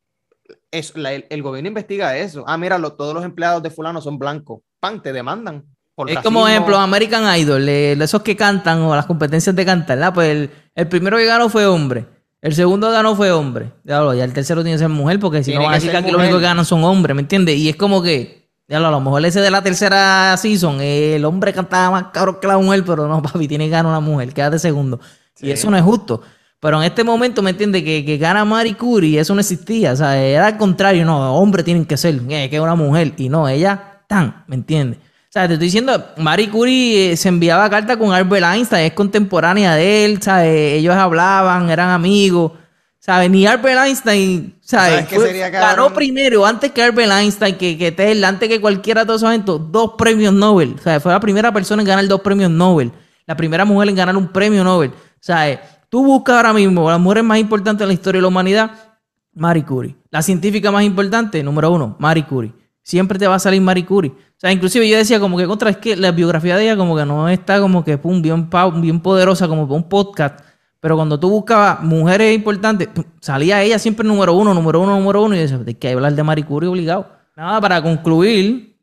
es, 0.70 0.92
el, 0.94 1.42
gobierno 1.42 1.68
investiga 1.68 2.14
eso. 2.18 2.44
Ah, 2.46 2.58
mira, 2.58 2.78
todos 2.78 3.14
los 3.14 3.24
empleados 3.24 3.62
de 3.62 3.70
fulano 3.70 4.02
son 4.02 4.18
blancos. 4.18 4.60
Pan, 4.78 5.00
te 5.00 5.14
demandan. 5.14 5.64
es 6.06 6.18
como 6.18 6.46
ejemplo 6.46 6.76
American 6.76 7.34
Idol, 7.38 7.66
esos 7.66 8.20
que 8.20 8.36
cantan 8.36 8.82
o 8.82 8.94
las 8.94 9.06
competencias 9.06 9.56
de 9.56 9.64
cantar, 9.64 10.12
Pues 10.12 10.50
el, 10.74 10.88
primero 10.88 11.16
que 11.16 11.24
ganó 11.24 11.48
fue 11.48 11.64
hombre. 11.64 12.04
El 12.42 12.54
segundo 12.56 12.90
ganó 12.90 13.14
fue 13.14 13.30
hombre. 13.30 13.72
Ya, 13.84 14.00
el 14.02 14.32
tercero 14.32 14.62
tiene 14.62 14.74
que 14.74 14.80
ser 14.80 14.88
mujer, 14.88 15.20
porque 15.20 15.44
si 15.44 15.54
no 15.54 15.62
van 15.62 15.70
a 15.70 15.74
decir 15.76 15.92
que 15.92 15.96
aquí 15.96 16.10
los 16.10 16.20
únicos 16.20 16.38
que 16.38 16.42
ganan 16.42 16.64
son 16.64 16.82
hombres, 16.82 17.14
¿me 17.14 17.22
entiendes? 17.22 17.56
Y 17.56 17.68
es 17.68 17.76
como 17.76 18.02
que, 18.02 18.50
ya 18.66 18.78
a 18.78 18.90
lo 18.90 19.00
mejor 19.00 19.24
ese 19.24 19.40
de 19.40 19.50
la 19.50 19.62
tercera 19.62 20.36
season, 20.36 20.80
el 20.80 21.24
hombre 21.24 21.52
cantaba 21.52 21.92
más 21.92 22.12
caro 22.12 22.40
que 22.40 22.48
la 22.48 22.58
mujer, 22.58 22.84
pero 22.84 23.06
no, 23.06 23.22
papi, 23.32 23.46
tiene 23.46 23.66
que 23.66 23.70
ganar 23.70 23.86
una 23.86 24.00
mujer, 24.00 24.34
quédate 24.34 24.58
segundo. 24.58 24.98
Y 25.40 25.52
eso 25.52 25.70
no 25.70 25.76
es 25.76 25.84
justo. 25.84 26.20
Pero 26.58 26.78
en 26.78 26.84
este 26.84 27.02
momento, 27.04 27.42
¿me 27.42 27.50
entiende 27.50 27.82
Que, 27.82 28.04
que 28.04 28.18
gana 28.18 28.44
Marie 28.44 28.76
Curie, 28.76 29.20
eso 29.20 29.34
no 29.34 29.40
existía. 29.40 29.92
O 29.92 29.96
sea, 29.96 30.20
era 30.20 30.48
al 30.48 30.58
contrario, 30.58 31.04
no, 31.04 31.36
hombres 31.36 31.64
tienen 31.64 31.84
que 31.84 31.96
ser, 31.96 32.20
eh, 32.28 32.50
que 32.50 32.56
es 32.56 32.62
una 32.62 32.74
mujer. 32.74 33.14
Y 33.18 33.28
no, 33.28 33.48
ella, 33.48 34.02
tan, 34.08 34.44
¿me 34.48 34.56
entiendes? 34.56 34.98
O 35.32 35.34
sea, 35.34 35.48
te 35.48 35.54
estoy 35.54 35.68
diciendo, 35.68 36.04
Marie 36.18 36.50
Curie 36.50 37.12
eh, 37.12 37.16
se 37.16 37.30
enviaba 37.30 37.70
carta 37.70 37.96
con 37.96 38.12
Albert 38.12 38.44
Einstein, 38.44 38.84
es 38.84 38.92
contemporánea 38.92 39.74
de 39.74 40.04
él, 40.04 40.20
¿sabes? 40.20 40.74
Ellos 40.74 40.94
hablaban, 40.94 41.70
eran 41.70 41.88
amigos, 41.88 42.52
¿sabes? 42.98 43.30
Ni 43.30 43.46
Albert 43.46 43.78
Einstein, 43.86 44.54
¿sabes? 44.60 45.08
ganó 45.50 45.94
primero, 45.94 46.44
antes 46.44 46.70
que 46.72 46.82
Albert 46.82 47.12
Einstein, 47.12 47.56
que, 47.56 47.78
que 47.78 47.92
Tesla, 47.92 48.28
antes 48.28 48.46
que 48.46 48.60
cualquiera 48.60 49.00
de 49.00 49.06
todos 49.06 49.22
esos 49.22 49.30
eventos, 49.30 49.72
dos 49.72 49.92
premios 49.96 50.34
Nobel. 50.34 50.76
Sea, 50.84 51.00
fue 51.00 51.12
la 51.12 51.20
primera 51.20 51.50
persona 51.50 51.80
en 51.80 51.88
ganar 51.88 52.06
dos 52.06 52.20
premios 52.20 52.50
Nobel. 52.50 52.92
La 53.24 53.34
primera 53.34 53.64
mujer 53.64 53.88
en 53.88 53.94
ganar 53.94 54.16
un 54.16 54.28
premio 54.28 54.62
Nobel. 54.62 54.90
O 54.90 54.94
sea, 55.18 55.58
Tú 55.92 56.02
buscas 56.06 56.36
ahora 56.36 56.54
mismo 56.54 56.88
las 56.88 56.98
mujeres 56.98 57.22
más 57.22 57.38
importantes 57.38 57.82
en 57.82 57.88
la 57.88 57.92
historia 57.92 58.16
de 58.16 58.22
la 58.22 58.28
humanidad, 58.28 58.70
Marie 59.34 59.62
Curie. 59.62 59.94
La 60.10 60.22
científica 60.22 60.70
más 60.70 60.84
importante, 60.84 61.42
número 61.42 61.70
uno, 61.70 61.96
Marie 61.98 62.24
Curie. 62.24 62.54
Siempre 62.82 63.18
te 63.18 63.26
va 63.26 63.34
a 63.34 63.38
salir 63.38 63.60
Marie 63.60 63.84
Curie. 63.84 64.10
Sea, 64.42 64.50
inclusive 64.50 64.88
yo 64.88 64.96
decía 64.96 65.20
como 65.20 65.38
que 65.38 65.46
contra 65.46 65.70
es 65.70 65.76
que 65.76 65.94
la 65.94 66.10
biografía 66.10 66.56
de 66.56 66.64
ella 66.64 66.76
como 66.76 66.96
que 66.96 67.06
no 67.06 67.28
está 67.28 67.60
como 67.60 67.84
que 67.84 67.96
pum, 67.96 68.20
bien, 68.20 68.50
bien 68.80 68.98
poderosa 68.98 69.46
como 69.46 69.68
para 69.68 69.76
un 69.76 69.88
podcast. 69.88 70.40
Pero 70.80 70.96
cuando 70.96 71.20
tú 71.20 71.30
buscabas 71.30 71.80
mujeres 71.80 72.34
importantes, 72.34 72.88
salía 73.20 73.62
ella 73.62 73.78
siempre 73.78 74.04
número 74.04 74.34
uno, 74.34 74.52
número 74.52 74.80
uno, 74.80 74.98
número 74.98 75.22
uno. 75.22 75.36
Y 75.36 75.38
decía, 75.38 75.60
hay 75.64 75.74
que 75.74 75.92
hablar 75.92 76.12
de 76.16 76.24
Marie 76.24 76.44
Curie 76.44 76.68
obligado. 76.68 77.06
Nada, 77.36 77.60
para 77.60 77.80
concluir, 77.80 78.76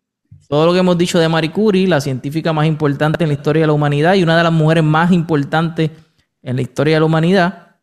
todo 0.47 0.65
lo 0.65 0.71
que 0.71 0.79
hemos 0.79 0.97
dicho 0.97 1.19
de 1.19 1.27
Marie 1.27 1.51
Curie, 1.51 1.89
la 1.89 1.99
científica 1.99 2.53
más 2.53 2.65
importante 2.65 3.25
en 3.25 3.27
la 3.27 3.33
historia 3.33 3.63
de 3.63 3.67
la 3.67 3.73
humanidad 3.73 4.13
y 4.13 4.23
una 4.23 4.37
de 4.37 4.43
las 4.43 4.53
mujeres 4.53 4.85
más 4.85 5.11
importantes 5.11 5.91
en 6.41 6.55
la 6.55 6.61
historia 6.61 6.93
de 6.93 6.99
la 7.01 7.05
humanidad. 7.05 7.75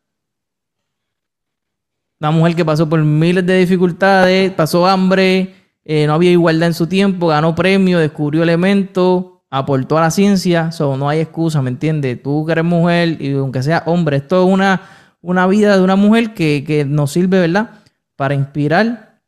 Una 2.19 2.31
mujer 2.31 2.55
que 2.55 2.65
pasó 2.65 2.89
por 2.89 3.03
miles 3.03 3.45
de 3.45 3.59
dificultades, 3.59 4.51
pasó 4.53 4.87
hambre, 4.87 5.56
eh, 5.89 6.05
no 6.05 6.15
había 6.15 6.31
igualdad 6.31 6.67
en 6.67 6.73
su 6.73 6.87
tiempo, 6.87 7.27
ganó 7.27 7.55
premio, 7.55 7.99
descubrió 7.99 8.43
elementos, 8.43 9.23
aportó 9.49 9.97
a 9.97 10.01
la 10.01 10.11
ciencia, 10.11 10.73
so, 10.73 10.97
no 10.97 11.07
hay 11.07 11.21
excusa, 11.21 11.61
¿me 11.61 11.69
entiendes? 11.69 12.21
Tú 12.21 12.45
que 12.45 12.51
eres 12.51 12.65
mujer 12.65 13.21
y 13.21 13.31
aunque 13.31 13.63
sea 13.63 13.83
hombre, 13.85 14.17
esto 14.17 14.45
es 14.45 14.53
una, 14.53 14.81
una 15.21 15.47
vida 15.47 15.77
de 15.77 15.81
una 15.81 15.95
mujer 15.95 16.33
que, 16.33 16.65
que 16.67 16.83
nos 16.83 17.13
sirve, 17.13 17.39
¿verdad? 17.39 17.69
Para 18.17 18.33
inspirar, 18.33 19.21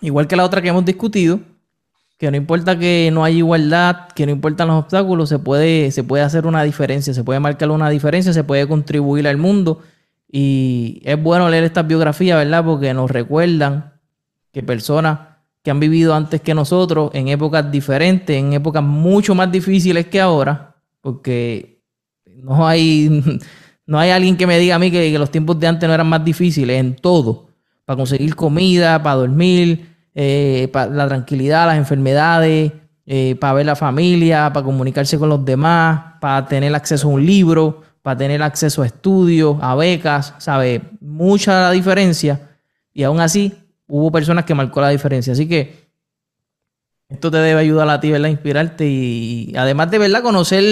igual 0.00 0.26
que 0.26 0.36
la 0.36 0.46
otra 0.46 0.62
que 0.62 0.68
hemos 0.68 0.86
discutido, 0.86 1.40
que 2.16 2.30
no 2.30 2.38
importa 2.38 2.78
que 2.78 3.10
no 3.12 3.22
haya 3.22 3.36
igualdad, 3.36 4.08
que 4.14 4.24
no 4.24 4.32
importan 4.32 4.68
los 4.68 4.84
obstáculos, 4.84 5.28
se 5.28 5.38
puede, 5.38 5.90
se 5.90 6.04
puede 6.04 6.24
hacer 6.24 6.46
una 6.46 6.62
diferencia, 6.62 7.12
se 7.12 7.22
puede 7.22 7.38
marcar 7.38 7.70
una 7.70 7.90
diferencia, 7.90 8.32
se 8.32 8.44
puede 8.44 8.66
contribuir 8.66 9.28
al 9.28 9.36
mundo. 9.36 9.82
Y 10.26 11.02
es 11.04 11.22
bueno 11.22 11.50
leer 11.50 11.64
estas 11.64 11.86
biografías, 11.86 12.38
¿verdad? 12.38 12.64
Porque 12.64 12.94
nos 12.94 13.10
recuerdan 13.10 13.92
que 14.52 14.62
personas 14.62 15.27
que 15.62 15.70
han 15.70 15.80
vivido 15.80 16.14
antes 16.14 16.40
que 16.40 16.54
nosotros, 16.54 17.10
en 17.14 17.28
épocas 17.28 17.70
diferentes, 17.70 18.36
en 18.36 18.52
épocas 18.52 18.82
mucho 18.82 19.34
más 19.34 19.50
difíciles 19.50 20.06
que 20.06 20.20
ahora, 20.20 20.76
porque 21.00 21.82
no 22.42 22.66
hay, 22.66 23.40
no 23.86 23.98
hay 23.98 24.10
alguien 24.10 24.36
que 24.36 24.46
me 24.46 24.58
diga 24.58 24.76
a 24.76 24.78
mí 24.78 24.90
que, 24.90 25.18
los 25.18 25.30
tiempos 25.30 25.58
de 25.58 25.66
antes 25.66 25.88
no 25.88 25.94
eran 25.94 26.08
más 26.08 26.24
difíciles 26.24 26.78
en 26.78 26.96
todo, 26.96 27.48
para 27.84 27.96
conseguir 27.96 28.34
comida, 28.36 29.02
para 29.02 29.16
dormir, 29.16 29.96
eh, 30.14 30.68
para 30.72 30.90
la 30.90 31.08
tranquilidad, 31.08 31.66
las 31.66 31.78
enfermedades, 31.78 32.72
eh, 33.06 33.36
para 33.40 33.54
ver 33.54 33.66
la 33.66 33.76
familia, 33.76 34.52
para 34.52 34.64
comunicarse 34.64 35.18
con 35.18 35.30
los 35.30 35.44
demás, 35.44 36.14
para 36.20 36.46
tener 36.46 36.74
acceso 36.74 37.08
a 37.08 37.12
un 37.12 37.24
libro, 37.24 37.82
para 38.02 38.18
tener 38.18 38.42
acceso 38.42 38.82
a 38.82 38.86
estudios, 38.86 39.56
a 39.60 39.74
becas, 39.74 40.34
¿sabe? 40.38 40.82
Mucha 41.00 41.62
la 41.62 41.70
diferencia 41.70 42.48
y 42.92 43.02
aún 43.02 43.20
así 43.20 43.54
hubo 43.88 44.12
personas 44.12 44.44
que 44.44 44.54
marcó 44.54 44.80
la 44.80 44.90
diferencia. 44.90 45.32
Así 45.32 45.48
que 45.48 45.88
esto 47.08 47.30
te 47.30 47.38
debe 47.38 47.60
ayudar 47.60 47.88
a 47.88 48.00
ti, 48.00 48.10
¿verdad? 48.10 48.28
Inspirarte 48.28 48.86
y, 48.86 49.52
además 49.56 49.90
de, 49.90 49.98
¿verdad? 49.98 50.22
Conocer 50.22 50.64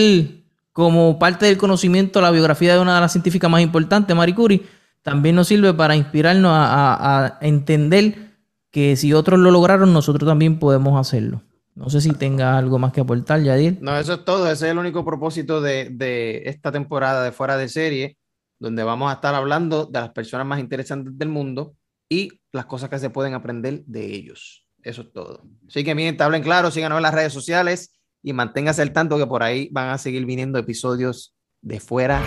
como 0.73 1.19
parte 1.19 1.47
del 1.47 1.57
conocimiento 1.57 2.21
la 2.21 2.31
biografía 2.31 2.75
de 2.75 2.81
una 2.81 2.95
de 2.95 3.01
las 3.01 3.13
científicas 3.13 3.51
más 3.51 3.63
importantes, 3.63 4.15
Marie 4.15 4.35
Curie, 4.35 4.63
también 5.03 5.35
nos 5.35 5.49
sirve 5.49 5.73
para 5.75 5.97
inspirarnos 5.97 6.53
a 6.55 7.39
entender 7.41 8.27
que 8.71 8.97
si 8.97 9.13
otros 9.15 9.41
lo 9.41 9.51
lograron, 9.51 9.93
nosotros 9.93 10.29
también 10.29 10.59
podemos 10.59 11.01
hacerlo. 11.01 11.43
No 11.77 11.91
sé 11.91 12.01
si 12.01 12.11
tenga 12.13 12.57
algo 12.57 12.79
más 12.79 12.91
que 12.91 13.03
aportar, 13.03 13.43
Yadir. 13.43 13.79
No, 13.83 13.97
eso 13.99 14.15
es 14.15 14.25
todo. 14.25 14.51
Ese 14.51 14.67
es 14.67 14.73
el 14.73 14.79
único 14.79 15.05
propósito 15.05 15.61
de, 15.61 16.43
esta 16.47 16.73
temporada 16.73 17.23
de 17.23 17.33
Fuera 17.33 17.59
de 17.59 17.69
Serie, 17.69 18.17
donde 18.59 18.83
vamos 18.83 19.11
a 19.11 19.17
estar 19.17 19.35
hablando 19.35 19.85
de 19.85 20.01
las 20.01 20.11
personas 20.11 20.47
más 20.47 20.59
interesantes 20.59 21.17
del 21.19 21.29
mundo 21.29 21.75
y 22.09 22.41
las 22.57 22.67
cosas 22.67 22.91
que 22.91 22.99
se 22.99 23.11
pueden 23.11 23.35
aprender 23.35 23.85
de 23.87 24.07
ellos. 24.07 24.67
Eso 24.83 25.03
es 25.03 25.13
todo. 25.13 25.43
Así 25.69 25.85
que 25.85 25.95
miren, 25.95 26.21
hablen 26.21 26.43
claro, 26.43 26.71
síganos 26.71 26.97
en 26.97 27.03
las 27.03 27.15
redes 27.15 27.33
sociales 27.33 27.93
y 28.23 28.33
manténgase 28.33 28.83
al 28.83 28.93
tanto 28.93 29.19
que 29.19 29.27
por 29.27 29.43
ahí 29.43 29.69
van 29.71 29.91
a 29.91 29.99
seguir 29.99 30.25
viniendo 30.25 30.59
episodios 30.59 31.37
de 31.61 31.81
Fuera. 31.81 32.23